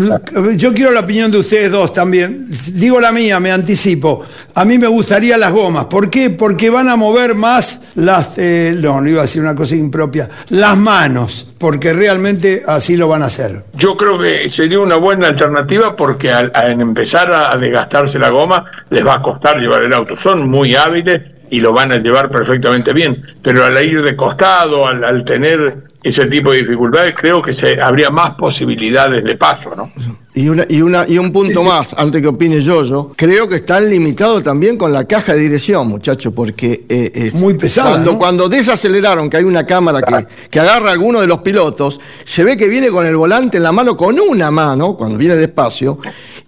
yo 0.54 0.72
quiero 0.74 0.90
la 0.90 1.00
opinión 1.00 1.30
de 1.30 1.38
ustedes 1.38 1.70
dos 1.70 1.92
también. 1.92 2.48
Digo 2.74 3.00
la 3.00 3.12
mía, 3.12 3.40
me 3.40 3.50
anticipo. 3.50 4.22
A 4.54 4.64
mí 4.64 4.78
me 4.78 4.86
gustaría 4.86 5.38
las 5.38 5.52
gomas. 5.52 5.86
¿Por 5.86 6.10
qué? 6.10 6.30
Porque 6.30 6.68
van 6.68 6.88
a 6.88 6.96
mover 6.96 7.34
más 7.34 7.82
las, 7.94 8.34
eh, 8.36 8.74
no, 8.78 9.00
no 9.00 9.08
iba 9.08 9.20
a 9.20 9.22
decir 9.22 9.42
una 9.42 9.54
cosa 9.54 9.74
impropia, 9.76 10.28
las 10.50 10.76
manos, 10.76 11.54
porque 11.58 11.92
realmente 11.92 12.62
así 12.66 12.96
lo 12.96 13.08
van 13.08 13.22
a 13.22 13.26
hacer. 13.26 13.64
Yo 13.74 13.96
creo 13.96 14.18
que 14.18 14.50
sería 14.50 14.80
una 14.80 14.96
buena 14.96 15.28
alternativa 15.28 15.96
porque 15.96 16.30
al, 16.30 16.52
empezar 16.80 17.32
a 17.32 17.56
desgastarse 17.56 18.18
la 18.18 18.30
goma 18.30 18.64
les 18.90 19.04
va 19.06 19.14
a 19.14 19.22
costar 19.22 19.58
llevar 19.58 19.82
el 19.82 19.92
auto. 19.92 20.16
Son 20.16 20.48
muy 20.48 20.74
hábiles 20.74 21.22
y 21.52 21.60
lo 21.60 21.72
van 21.72 21.92
a 21.92 21.98
llevar 21.98 22.30
perfectamente 22.30 22.94
bien, 22.94 23.20
pero 23.42 23.64
al 23.64 23.84
ir 23.84 24.02
de 24.02 24.16
costado, 24.16 24.86
al, 24.86 25.22
tener 25.22 25.84
ese 26.02 26.26
tipo 26.26 26.50
de 26.50 26.58
dificultades, 26.58 27.14
creo 27.14 27.40
que 27.40 27.52
se, 27.52 27.80
habría 27.80 28.10
más 28.10 28.34
posibilidades 28.34 29.22
de 29.22 29.36
paso, 29.36 29.74
¿no? 29.76 29.90
Y, 30.34 30.48
una, 30.48 30.64
y, 30.66 30.80
una, 30.80 31.06
y 31.06 31.18
un 31.18 31.30
punto 31.30 31.62
más, 31.62 31.94
antes 31.94 32.22
que 32.22 32.28
opine 32.28 32.58
yo, 32.62 32.82
yo, 32.84 33.12
creo 33.14 33.46
que 33.46 33.56
están 33.56 33.90
limitados 33.90 34.42
también 34.42 34.78
con 34.78 34.90
la 34.90 35.04
caja 35.04 35.34
de 35.34 35.40
dirección, 35.40 35.88
muchachos, 35.88 36.32
porque... 36.34 36.86
Eh, 36.88 37.12
es, 37.14 37.34
Muy 37.34 37.52
pesado. 37.54 37.90
Cuando, 37.90 38.18
cuando 38.18 38.48
desaceleraron, 38.48 39.28
que 39.28 39.36
hay 39.36 39.44
una 39.44 39.66
cámara 39.66 40.00
que, 40.00 40.26
que 40.48 40.58
agarra 40.58 40.88
a 40.88 40.92
alguno 40.92 41.20
de 41.20 41.26
los 41.26 41.40
pilotos, 41.40 42.00
se 42.24 42.44
ve 42.44 42.56
que 42.56 42.66
viene 42.66 42.88
con 42.88 43.04
el 43.04 43.14
volante 43.14 43.58
en 43.58 43.62
la 43.62 43.72
mano, 43.72 43.94
con 43.94 44.18
una 44.18 44.50
mano, 44.50 44.96
cuando 44.96 45.18
viene 45.18 45.36
despacio, 45.36 45.98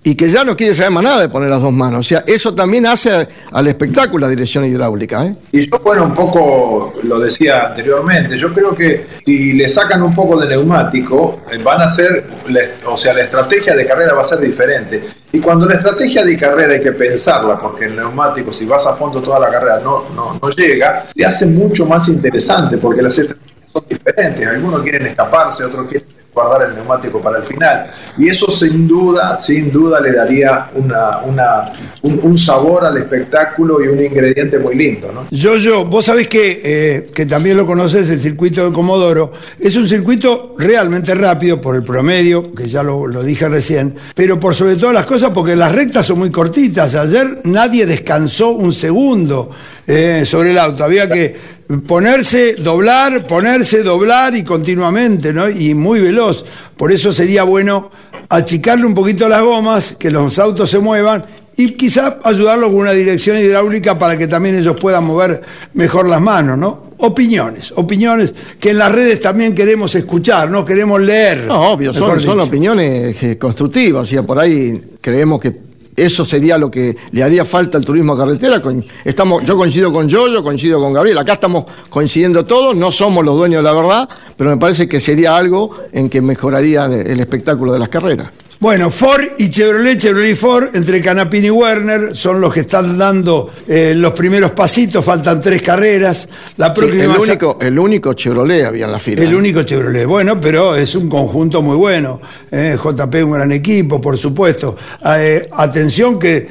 y 0.02 0.14
que 0.14 0.30
ya 0.30 0.44
no 0.44 0.54
quiere 0.54 0.74
saber 0.74 0.92
más 0.92 1.04
nada 1.04 1.20
de 1.22 1.28
poner 1.30 1.48
las 1.50 1.62
dos 1.62 1.72
manos. 1.72 2.00
O 2.00 2.02
sea, 2.02 2.24
eso 2.26 2.54
también 2.54 2.86
hace 2.86 3.26
al 3.50 3.66
espectáculo 3.66 4.26
la 4.26 4.30
dirección 4.30 4.64
hidráulica. 4.64 5.26
¿eh? 5.26 5.34
Y 5.52 5.60
yo, 5.62 5.78
bueno, 5.80 6.04
un 6.04 6.14
poco 6.14 6.92
lo 7.02 7.18
decía 7.18 7.68
anteriormente, 7.68 8.38
yo 8.38 8.52
creo 8.52 8.74
que 8.74 9.06
si 9.24 9.54
le 9.54 9.68
sacan 9.68 10.02
un 10.02 10.14
poco 10.14 10.38
de 10.38 10.48
neumático, 10.48 11.40
eh, 11.50 11.58
van 11.58 11.80
a 11.80 11.88
ser, 11.88 12.26
o 12.86 12.96
sea, 12.96 13.14
la 13.14 13.22
estrategia 13.22 13.73
de 13.76 13.86
carrera 13.86 14.14
va 14.14 14.22
a 14.22 14.24
ser 14.24 14.40
diferente. 14.40 15.02
Y 15.32 15.40
cuando 15.40 15.66
la 15.66 15.74
estrategia 15.74 16.24
de 16.24 16.38
carrera 16.38 16.74
hay 16.74 16.80
que 16.80 16.92
pensarla, 16.92 17.58
porque 17.58 17.86
el 17.86 17.96
neumático, 17.96 18.52
si 18.52 18.64
vas 18.66 18.86
a 18.86 18.94
fondo 18.96 19.20
toda 19.20 19.38
la 19.38 19.50
carrera, 19.50 19.80
no, 19.82 20.04
no, 20.14 20.38
no 20.40 20.50
llega, 20.50 21.06
se 21.14 21.24
hace 21.24 21.46
mucho 21.46 21.86
más 21.86 22.08
interesante, 22.08 22.78
porque 22.78 23.02
las 23.02 23.18
estrategias 23.18 23.70
son 23.72 23.84
diferentes. 23.88 24.46
Algunos 24.46 24.80
quieren 24.82 25.06
escaparse, 25.06 25.64
otros 25.64 25.88
quieren 25.88 26.08
guardar 26.34 26.68
el 26.68 26.74
neumático 26.74 27.20
para 27.20 27.38
el 27.38 27.44
final. 27.44 27.86
Y 28.18 28.28
eso 28.28 28.50
sin 28.50 28.88
duda, 28.88 29.38
sin 29.38 29.70
duda 29.70 30.00
le 30.00 30.12
daría 30.12 30.70
una, 30.74 31.18
una, 31.20 31.72
un, 32.02 32.38
sabor 32.38 32.84
al 32.84 32.96
espectáculo 32.96 33.82
y 33.82 33.88
un 33.88 34.02
ingrediente 34.02 34.58
muy 34.58 34.74
lindo. 34.74 35.12
¿no? 35.12 35.26
Yo, 35.30 35.56
yo, 35.56 35.84
vos 35.84 36.04
sabés 36.04 36.28
que, 36.28 36.60
eh, 36.64 37.06
que 37.14 37.26
también 37.26 37.56
lo 37.56 37.66
conoces, 37.66 38.10
el 38.10 38.20
circuito 38.20 38.68
de 38.68 38.72
Comodoro, 38.74 39.32
es 39.58 39.76
un 39.76 39.86
circuito 39.86 40.54
realmente 40.58 41.14
rápido 41.14 41.60
por 41.60 41.76
el 41.76 41.84
promedio, 41.84 42.52
que 42.52 42.66
ya 42.66 42.82
lo, 42.82 43.06
lo 43.06 43.22
dije 43.22 43.48
recién, 43.48 43.94
pero 44.14 44.40
por 44.40 44.54
sobre 44.54 44.76
todas 44.76 44.94
las 44.94 45.06
cosas 45.06 45.30
porque 45.32 45.54
las 45.54 45.72
rectas 45.72 46.06
son 46.06 46.18
muy 46.18 46.30
cortitas. 46.30 46.94
Ayer 46.96 47.40
nadie 47.44 47.86
descansó 47.86 48.50
un 48.50 48.72
segundo 48.72 49.50
eh, 49.86 50.22
sobre 50.24 50.50
el 50.50 50.58
auto, 50.58 50.82
había 50.82 51.08
que 51.08 51.54
ponerse, 51.86 52.54
doblar, 52.54 53.26
ponerse, 53.26 53.82
doblar 53.82 54.34
y 54.36 54.44
continuamente, 54.44 55.32
¿no? 55.32 55.48
Y 55.48 55.74
muy 55.74 56.00
veloz. 56.00 56.44
Por 56.76 56.92
eso 56.92 57.12
sería 57.12 57.44
bueno 57.44 57.90
achicarle 58.28 58.86
un 58.86 58.94
poquito 58.94 59.28
las 59.28 59.42
gomas, 59.42 59.94
que 59.98 60.10
los 60.10 60.38
autos 60.38 60.70
se 60.70 60.78
muevan 60.78 61.24
y 61.56 61.70
quizá 61.72 62.18
ayudarlos 62.24 62.70
con 62.70 62.80
una 62.80 62.92
dirección 62.92 63.38
hidráulica 63.38 63.98
para 63.98 64.18
que 64.18 64.26
también 64.26 64.58
ellos 64.58 64.78
puedan 64.80 65.04
mover 65.04 65.40
mejor 65.74 66.08
las 66.08 66.20
manos, 66.20 66.58
¿no? 66.58 66.94
Opiniones, 66.98 67.72
opiniones 67.76 68.34
que 68.58 68.70
en 68.70 68.78
las 68.78 68.90
redes 68.90 69.20
también 69.20 69.54
queremos 69.54 69.94
escuchar, 69.94 70.50
¿no? 70.50 70.64
Queremos 70.64 71.00
leer. 71.00 71.44
No, 71.46 71.72
obvio, 71.72 71.92
son, 71.92 72.18
son 72.18 72.40
opiniones 72.40 73.22
eh, 73.22 73.38
constructivas, 73.38 74.02
o 74.02 74.10
sea, 74.10 74.22
por 74.22 74.38
ahí 74.38 74.96
creemos 75.00 75.40
que 75.40 75.73
eso 75.96 76.24
sería 76.24 76.58
lo 76.58 76.70
que 76.70 76.96
le 77.12 77.22
haría 77.22 77.44
falta 77.44 77.78
al 77.78 77.84
turismo 77.84 78.16
carretera. 78.16 78.60
Estamos, 79.04 79.44
yo 79.44 79.56
coincido 79.56 79.92
con 79.92 80.08
yo 80.08 80.42
coincido 80.42 80.80
con 80.80 80.92
Gabriel. 80.92 81.18
Acá 81.18 81.34
estamos 81.34 81.64
coincidiendo 81.88 82.44
todos, 82.44 82.74
no 82.76 82.90
somos 82.90 83.24
los 83.24 83.36
dueños 83.36 83.62
de 83.62 83.64
la 83.64 83.74
verdad, 83.74 84.08
pero 84.36 84.50
me 84.50 84.56
parece 84.56 84.88
que 84.88 85.00
sería 85.00 85.36
algo 85.36 85.70
en 85.92 86.08
que 86.08 86.20
mejoraría 86.20 86.86
el 86.86 87.20
espectáculo 87.20 87.72
de 87.72 87.78
las 87.78 87.88
carreras. 87.88 88.28
Bueno, 88.64 88.90
Ford 88.90 89.24
y 89.36 89.50
Chevrolet, 89.50 89.98
Chevrolet 89.98 90.30
y 90.30 90.34
Ford, 90.34 90.68
entre 90.72 91.02
Canapini 91.02 91.48
y 91.48 91.50
Werner, 91.50 92.16
son 92.16 92.40
los 92.40 92.50
que 92.50 92.60
están 92.60 92.96
dando 92.96 93.50
eh, 93.68 93.92
los 93.94 94.14
primeros 94.14 94.52
pasitos, 94.52 95.04
faltan 95.04 95.38
tres 95.42 95.60
carreras. 95.60 96.26
La 96.56 96.72
próxima 96.72 97.14
el, 97.14 97.20
único, 97.20 97.58
el 97.60 97.78
único 97.78 98.14
Chevrolet 98.14 98.64
había 98.64 98.86
en 98.86 98.92
la 98.92 98.98
fila. 98.98 99.22
El 99.22 99.34
único 99.34 99.64
Chevrolet, 99.64 100.06
bueno, 100.06 100.40
pero 100.40 100.74
es 100.76 100.94
un 100.94 101.10
conjunto 101.10 101.60
muy 101.60 101.76
bueno. 101.76 102.22
Eh, 102.50 102.78
JP 102.82 103.14
un 103.24 103.32
gran 103.32 103.52
equipo, 103.52 104.00
por 104.00 104.16
supuesto. 104.16 104.74
Eh, 105.14 105.46
atención 105.52 106.18
que 106.18 106.48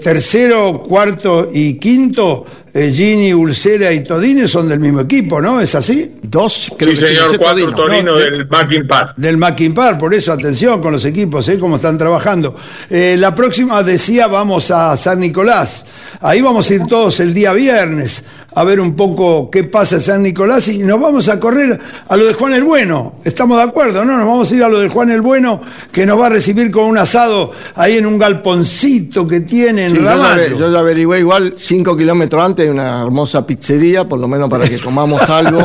tercero, 0.00 0.80
cuarto 0.84 1.50
y 1.52 1.74
quinto 1.74 2.46
eh, 2.67 2.67
Gini, 2.74 3.32
Ulcera 3.32 3.92
y 3.92 4.04
Todine 4.04 4.46
son 4.46 4.68
del 4.68 4.80
mismo 4.80 5.00
equipo, 5.00 5.40
¿no? 5.40 5.60
¿Es 5.60 5.74
así? 5.74 6.16
Dos, 6.22 6.72
creo 6.78 6.94
sí, 6.94 7.02
señor, 7.02 7.38
cuatro 7.38 7.74
Todino, 7.74 8.16
del 8.16 8.46
Mackin 8.46 8.86
Park. 8.86 9.14
Del 9.16 9.36
Mackin 9.36 9.74
Park, 9.74 9.98
por 9.98 10.14
eso 10.14 10.32
atención 10.32 10.80
con 10.80 10.92
los 10.92 11.04
equipos, 11.04 11.48
¿eh? 11.48 11.58
Cómo 11.58 11.76
están 11.76 11.96
trabajando. 11.96 12.54
Eh, 12.90 13.16
la 13.18 13.34
próxima, 13.34 13.82
decía, 13.82 14.26
vamos 14.26 14.70
a 14.70 14.96
San 14.96 15.20
Nicolás. 15.20 15.86
Ahí 16.20 16.42
vamos 16.42 16.70
a 16.70 16.74
ir 16.74 16.86
todos 16.86 17.20
el 17.20 17.32
día 17.32 17.52
viernes 17.52 18.24
a 18.58 18.64
ver 18.64 18.80
un 18.80 18.96
poco 18.96 19.50
qué 19.52 19.62
pasa 19.62 19.94
en 19.94 20.00
San 20.00 20.22
Nicolás 20.24 20.66
y 20.66 20.78
nos 20.78 21.00
vamos 21.00 21.28
a 21.28 21.38
correr 21.38 21.78
a 22.08 22.16
lo 22.16 22.26
de 22.26 22.34
Juan 22.34 22.54
el 22.54 22.64
Bueno. 22.64 23.14
Estamos 23.22 23.56
de 23.56 23.62
acuerdo, 23.62 24.04
¿no? 24.04 24.16
Nos 24.16 24.26
vamos 24.26 24.50
a 24.50 24.54
ir 24.56 24.64
a 24.64 24.68
lo 24.68 24.80
de 24.80 24.88
Juan 24.88 25.12
el 25.12 25.20
Bueno, 25.20 25.60
que 25.92 26.04
nos 26.04 26.18
va 26.18 26.26
a 26.26 26.30
recibir 26.30 26.72
con 26.72 26.86
un 26.86 26.98
asado 26.98 27.52
ahí 27.76 27.98
en 27.98 28.06
un 28.06 28.18
galponcito 28.18 29.28
que 29.28 29.42
tiene 29.42 29.86
en 29.86 30.04
Ramallo. 30.04 30.58
Yo, 30.58 30.72
ya 30.72 30.80
averigué 30.80 31.20
igual 31.20 31.54
cinco 31.56 31.96
kilómetros 31.96 32.44
antes 32.44 32.68
una 32.68 33.00
hermosa 33.00 33.46
pizzería, 33.46 34.08
por 34.08 34.18
lo 34.18 34.26
menos 34.26 34.50
para 34.50 34.68
que 34.68 34.80
comamos 34.80 35.22
algo 35.30 35.64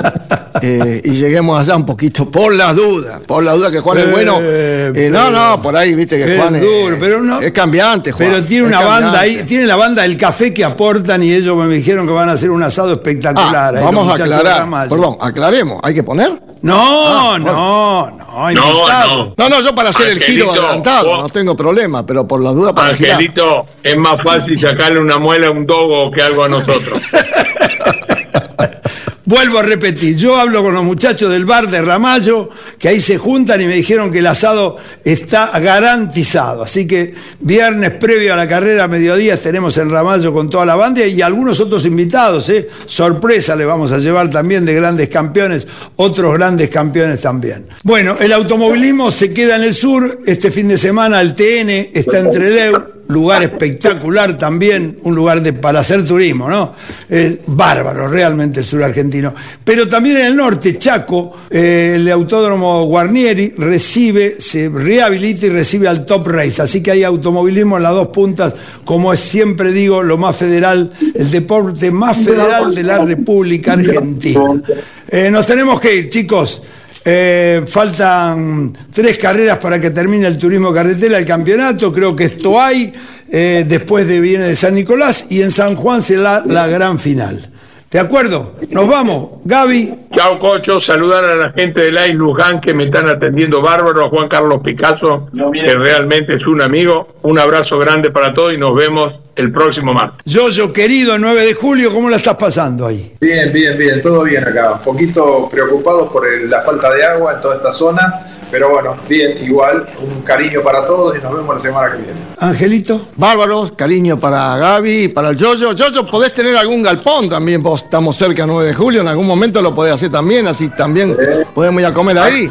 eh, 0.66 1.02
y 1.04 1.12
lleguemos 1.12 1.60
allá 1.60 1.76
un 1.76 1.86
poquito, 1.86 2.32
por 2.32 2.54
la 2.54 2.74
duda, 2.74 3.20
por 3.28 3.44
la 3.44 3.52
duda 3.52 3.70
que 3.70 3.82
Juan 3.82 3.98
el 3.98 4.12
Bueno. 4.12 4.38
Eh, 4.42 4.94
eh, 4.96 5.10
no, 5.10 5.30
no, 5.30 5.62
por 5.62 5.76
ahí 5.76 5.94
viste 5.94 6.18
que 6.18 6.38
Juan 6.38 6.56
es, 6.56 6.64
pero 7.02 7.22
no, 7.22 7.42
es 7.42 7.52
cambiante, 7.52 8.14
Juan. 8.14 8.30
Pero 8.30 8.44
tiene 8.46 8.68
una 8.68 8.80
banda 8.80 9.20
ahí, 9.20 9.44
tiene 9.44 9.66
la 9.66 9.76
banda 9.76 10.04
del 10.04 10.18
café 10.18 10.54
que 10.54 10.64
aportan 10.64 11.22
y 11.22 11.34
ellos 11.34 11.58
me 11.58 11.68
dijeron 11.68 12.08
que 12.08 12.14
van 12.14 12.30
a 12.30 12.34
hacer 12.34 12.50
un 12.50 12.64
asado 12.64 12.94
espectacular. 12.94 13.76
Ah, 13.76 13.82
vamos 13.82 14.10
a 14.10 14.14
aclarar. 14.14 14.88
Perdón, 14.88 15.18
aclaremos. 15.20 15.82
¿Hay 15.84 15.94
que 15.94 16.04
poner? 16.04 16.42
No, 16.62 16.80
ah, 16.80 17.38
no, 17.40 18.10
no, 18.10 18.54
no, 18.54 19.34
no. 19.36 19.50
No, 19.50 19.62
yo 19.62 19.76
para 19.76 19.90
hacer 19.90 20.08
el 20.08 20.20
giro 20.22 20.50
adelantado 20.50 21.18
no 21.18 21.28
tengo 21.28 21.58
problema, 21.58 22.06
pero 22.06 22.26
por 22.26 22.42
la 22.42 22.52
duda 22.52 22.74
para 22.74 22.92
Angelito, 22.92 23.66
es 23.84 23.98
más 23.98 24.22
fácil 24.22 24.58
sacarle 24.58 25.02
una 25.02 25.18
muela 25.18 25.48
a 25.48 25.52
un 25.52 25.66
dogo 25.66 26.10
que 26.10 26.22
algo 26.22 26.46
a 26.46 26.48
nosotros. 26.48 27.04
Vuelvo 29.26 29.60
a 29.60 29.64
repetir, 29.64 30.18
yo 30.18 30.36
hablo 30.36 30.62
con 30.62 30.74
los 30.74 30.84
muchachos 30.84 31.32
del 31.32 31.46
bar 31.46 31.70
de 31.70 31.82
Ramallo, 31.82 32.50
que 32.78 32.90
ahí 32.90 33.00
se 33.00 33.18
juntan 33.18 33.62
y 33.62 33.66
me 33.66 33.76
dijeron 33.76 34.12
que 34.12 34.20
el 34.20 34.28
asado 34.28 34.76
está 35.02 35.58
garantizado. 35.60 36.64
Así 36.64 36.86
que 36.86 37.14
viernes 37.40 37.92
previo 37.92 38.34
a 38.34 38.36
la 38.36 38.50
carrera 38.50 38.90
mediodía 38.90 39.36
estaremos 39.36 39.78
en 39.78 39.90
Ramallo 39.90 40.34
con 40.34 40.50
toda 40.50 40.66
la 40.66 40.76
banda 40.76 41.06
y 41.06 41.22
algunos 41.22 41.62
otros 41.62 41.86
invitados. 41.86 42.50
¿eh? 42.50 42.68
Sorpresa 42.86 43.56
le 43.56 43.64
vamos 43.64 43.94
a 43.94 43.98
llevar 43.98 44.30
también 44.30 44.66
de 44.66 44.74
grandes 44.74 45.08
campeones, 45.08 45.68
otros 45.96 46.34
grandes 46.34 46.70
campeones 46.70 47.22
también. 47.22 47.68
Bueno, 47.84 48.18
el 48.20 48.34
automovilismo 48.34 49.10
se 49.10 49.34
queda 49.34 49.56
en 49.56 49.64
el 49.64 49.74
sur. 49.74 50.20
Este 50.26 50.52
fin 50.52 50.68
de 50.68 50.78
semana 50.78 51.22
el 51.22 51.34
TN 51.34 51.70
está 51.94 52.20
entre 52.20 52.50
Leu 52.50 52.94
lugar 53.08 53.44
espectacular 53.44 54.38
también, 54.38 54.98
un 55.04 55.16
lugar 55.16 55.42
de, 55.42 55.54
para 55.54 55.80
hacer 55.80 56.06
turismo, 56.06 56.50
¿no? 56.50 56.74
Es 57.10 57.38
bárbaro 57.46 58.08
realmente 58.08 58.62
el 58.62 58.66
sur 58.66 58.84
argentino. 58.84 59.34
Pero 59.64 59.88
también 59.88 60.18
en 60.18 60.26
el 60.28 60.36
norte, 60.36 60.78
Chaco, 60.78 61.34
eh, 61.50 61.94
el 61.96 62.10
autódromo 62.10 62.86
Guarnieri 62.86 63.54
recibe, 63.58 64.40
se 64.40 64.70
rehabilita 64.70 65.46
y 65.46 65.50
recibe 65.50 65.88
al 65.88 66.06
Top 66.06 66.28
Race. 66.28 66.62
Así 66.62 66.82
que 66.82 66.92
hay 66.92 67.04
automovilismo 67.04 67.78
en 67.78 67.84
las 67.84 67.94
dos 67.94 68.08
puntas, 68.08 68.54
como 68.86 69.14
es 69.14 69.20
siempre 69.20 69.72
digo, 69.72 70.04
lo 70.04 70.18
más 70.18 70.36
federal, 70.36 70.92
el 71.14 71.32
deporte 71.32 71.92
más 71.92 72.18
federal 72.18 72.74
de 72.74 72.84
la 72.84 73.00
República 73.00 73.74
Argentina. 73.74 74.62
Eh, 75.08 75.30
nos 75.30 75.46
tenemos 75.46 75.80
que 75.80 75.96
ir, 75.96 76.10
chicos. 76.10 76.62
Eh, 77.06 77.64
faltan 77.68 78.72
tres 78.92 79.18
carreras 79.18 79.58
para 79.58 79.80
que 79.80 79.90
termine 79.90 80.26
el 80.26 80.38
turismo 80.38 80.74
carretera, 80.74 81.18
el 81.18 81.26
campeonato. 81.26 81.92
Creo 81.92 82.16
que 82.16 82.26
esto 82.26 82.62
hay. 82.62 82.94
Eh, 83.30 83.66
después 83.68 84.08
de 84.08 84.20
viene 84.20 84.46
de 84.46 84.56
San 84.56 84.76
Nicolás 84.76 85.26
y 85.30 85.42
en 85.42 85.52
San 85.52 85.76
Juan 85.76 86.02
será 86.02 86.44
la 86.46 86.68
gran 86.68 87.00
final. 87.00 87.53
¿De 87.94 88.00
acuerdo? 88.00 88.54
Nos 88.72 88.88
vamos. 88.88 89.30
Gaby. 89.46 89.94
Chao, 90.12 90.40
Cocho. 90.40 90.80
Saludar 90.80 91.24
a 91.26 91.36
la 91.36 91.52
gente 91.52 91.80
de 91.80 91.92
la 91.92 92.08
Luján 92.08 92.60
que 92.60 92.74
me 92.74 92.86
están 92.86 93.08
atendiendo 93.08 93.62
bárbaro. 93.62 94.08
A 94.08 94.10
Juan 94.10 94.28
Carlos 94.28 94.62
Picasso, 94.64 95.30
que 95.54 95.76
realmente 95.76 96.38
es 96.38 96.48
un 96.48 96.60
amigo. 96.64 97.10
Un 97.22 97.38
abrazo 97.38 97.78
grande 97.78 98.10
para 98.10 98.34
todos 98.34 98.52
y 98.52 98.58
nos 98.58 98.76
vemos 98.76 99.20
el 99.36 99.52
próximo 99.52 99.94
martes. 99.94 100.22
Yo, 100.26 100.50
yo, 100.50 100.74
querido, 100.74 101.20
9 101.20 101.46
de 101.46 101.54
julio, 101.54 101.94
¿cómo 101.94 102.10
la 102.10 102.18
estás 102.18 102.36
pasando 102.36 102.88
ahí? 102.88 103.14
Bien, 103.22 103.54
bien, 103.54 103.78
bien. 103.78 104.02
Todo 104.02 104.24
bien 104.24 104.44
acá. 104.44 104.72
Un 104.72 104.80
poquito 104.80 105.48
preocupados 105.52 106.12
por 106.12 106.26
la 106.50 106.62
falta 106.62 106.92
de 106.92 107.06
agua 107.06 107.34
en 107.34 107.42
toda 107.42 107.58
esta 107.58 107.72
zona 107.72 108.26
pero 108.54 108.70
bueno, 108.70 108.96
bien, 109.10 109.36
igual, 109.44 109.84
un 110.00 110.22
cariño 110.22 110.62
para 110.62 110.86
todos 110.86 111.18
y 111.18 111.22
nos 111.24 111.36
vemos 111.36 111.56
la 111.56 111.60
semana 111.60 111.92
que 111.92 112.04
viene. 112.04 112.20
Angelito. 112.38 113.08
Bárbaros, 113.16 113.72
cariño 113.72 114.20
para 114.20 114.56
Gaby, 114.58 115.08
para 115.08 115.30
el 115.30 115.36
Yoyo. 115.36 115.72
Yoyo, 115.72 116.06
podés 116.06 116.34
tener 116.34 116.56
algún 116.56 116.84
galpón 116.84 117.28
también, 117.28 117.64
vos 117.64 117.82
estamos 117.82 118.16
cerca 118.16 118.46
9 118.46 118.68
de 118.68 118.76
julio, 118.76 119.02
en 119.02 119.08
algún 119.08 119.26
momento 119.26 119.60
lo 119.60 119.74
podés 119.74 119.96
hacer 119.96 120.12
también, 120.12 120.46
así 120.46 120.70
también 120.70 121.18
podemos 121.56 121.82
ir 121.82 121.88
a 121.88 121.94
comer 121.96 122.20
ahí. 122.20 122.48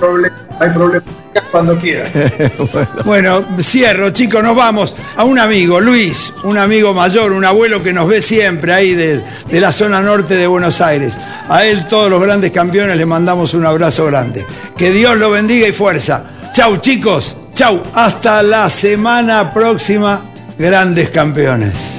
hay 0.58 0.70
problema 0.70 1.21
cuando 1.52 1.78
quiera. 1.78 2.10
bueno. 3.04 3.46
cierro, 3.60 4.10
chicos, 4.10 4.42
nos 4.42 4.56
vamos 4.56 4.96
a 5.16 5.22
un 5.24 5.38
amigo, 5.38 5.80
Luis, 5.80 6.32
un 6.42 6.58
amigo 6.58 6.92
mayor, 6.94 7.32
un 7.32 7.44
abuelo 7.44 7.82
que 7.82 7.92
nos 7.92 8.08
ve 8.08 8.20
siempre 8.22 8.72
ahí 8.72 8.94
de, 8.94 9.22
de 9.48 9.60
la 9.60 9.70
zona 9.70 10.00
norte 10.00 10.34
de 10.34 10.46
Buenos 10.46 10.80
Aires. 10.80 11.18
A 11.48 11.64
él, 11.64 11.86
todos 11.86 12.10
los 12.10 12.20
grandes 12.20 12.50
campeones, 12.50 12.96
le 12.96 13.06
mandamos 13.06 13.54
un 13.54 13.64
abrazo 13.64 14.06
grande. 14.06 14.44
Que 14.76 14.90
Dios 14.90 15.16
lo 15.16 15.30
bendiga 15.30 15.68
y 15.68 15.72
fuerza. 15.72 16.24
Chau, 16.52 16.78
chicos. 16.78 17.36
Chau. 17.54 17.82
Hasta 17.94 18.42
la 18.42 18.70
semana 18.70 19.52
próxima, 19.52 20.24
grandes 20.58 21.10
campeones. 21.10 21.98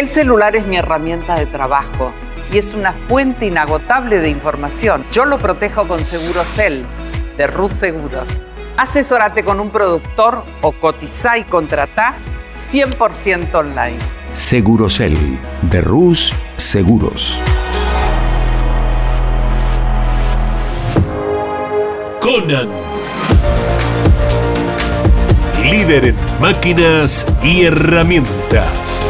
El 0.00 0.08
celular 0.08 0.56
es 0.56 0.66
mi 0.66 0.78
herramienta 0.78 1.34
de 1.34 1.44
trabajo 1.44 2.10
y 2.50 2.56
es 2.56 2.72
una 2.72 2.94
fuente 3.06 3.44
inagotable 3.44 4.18
de 4.18 4.30
información. 4.30 5.04
Yo 5.12 5.26
lo 5.26 5.36
protejo 5.36 5.86
con 5.86 6.02
Segurocel 6.02 6.86
de 7.36 7.46
Rus 7.46 7.72
Seguros. 7.72 8.26
Asesórate 8.78 9.44
con 9.44 9.60
un 9.60 9.68
productor 9.68 10.42
o 10.62 10.72
cotiza 10.72 11.36
y 11.36 11.44
contrata 11.44 12.14
100% 12.72 13.54
online. 13.54 13.98
Segurosel 14.32 15.38
de 15.70 15.82
Rus 15.82 16.32
Seguros. 16.56 17.38
Conan. 22.22 22.70
Líder 25.62 26.06
en 26.06 26.16
máquinas 26.40 27.26
y 27.42 27.64
herramientas. 27.66 29.09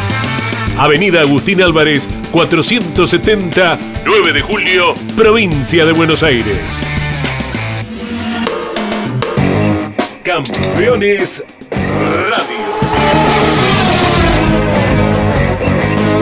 Avenida 0.81 1.21
Agustín 1.21 1.61
Álvarez, 1.61 2.09
470, 2.31 3.77
9 4.03 4.33
de 4.33 4.41
julio, 4.41 4.95
provincia 5.15 5.85
de 5.85 5.91
Buenos 5.91 6.23
Aires. 6.23 6.57
Campeones 10.23 11.43
Radio. 11.69 12.65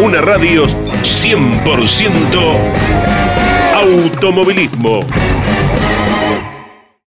Una 0.04 0.20
radio 0.20 0.68
100% 0.68 2.58
automovilismo. 3.76 5.00